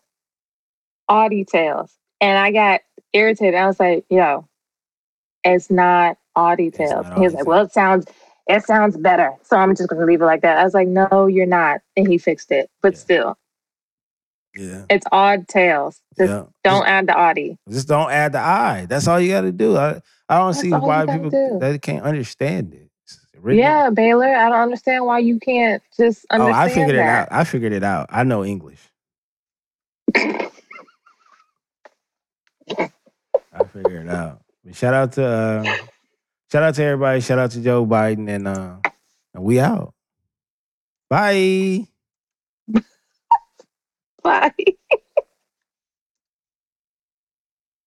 [1.09, 2.81] all details, and I got
[3.13, 3.55] irritated.
[3.55, 4.49] I was like, "Yo,
[5.45, 8.07] it's not all details." not he was like, "Well, it sounds
[8.49, 11.27] it sounds better, so I'm just gonna leave it like that." I was like, "No,
[11.27, 12.69] you're not," and he fixed it.
[12.83, 12.99] But Yeah.
[12.99, 13.39] still,
[14.57, 14.85] Yeah.
[14.91, 16.01] it's odd tails.
[16.19, 16.45] Just yeah.
[16.65, 17.57] don't add the Audi.
[17.69, 18.87] Just, don't add the I.
[18.89, 19.77] That's all you got to do.
[19.77, 21.59] I I don't That's see why people do.
[21.61, 22.85] they can't understand it.
[23.47, 24.35] Yeah, Baylor.
[24.35, 26.57] I don't understand why you can't just understand.
[26.57, 27.29] Oh, I figured it out.
[27.31, 28.07] I figured it out.
[28.11, 28.81] I know English.
[30.17, 30.51] I
[33.73, 34.41] figured it out.
[34.65, 35.77] But shout out to uh,
[36.51, 37.21] shout out to everybody.
[37.21, 38.77] Shout out to Joe Biden and uh,
[39.35, 39.95] and we out.
[41.09, 41.87] Bye.
[44.23, 44.53] Bye.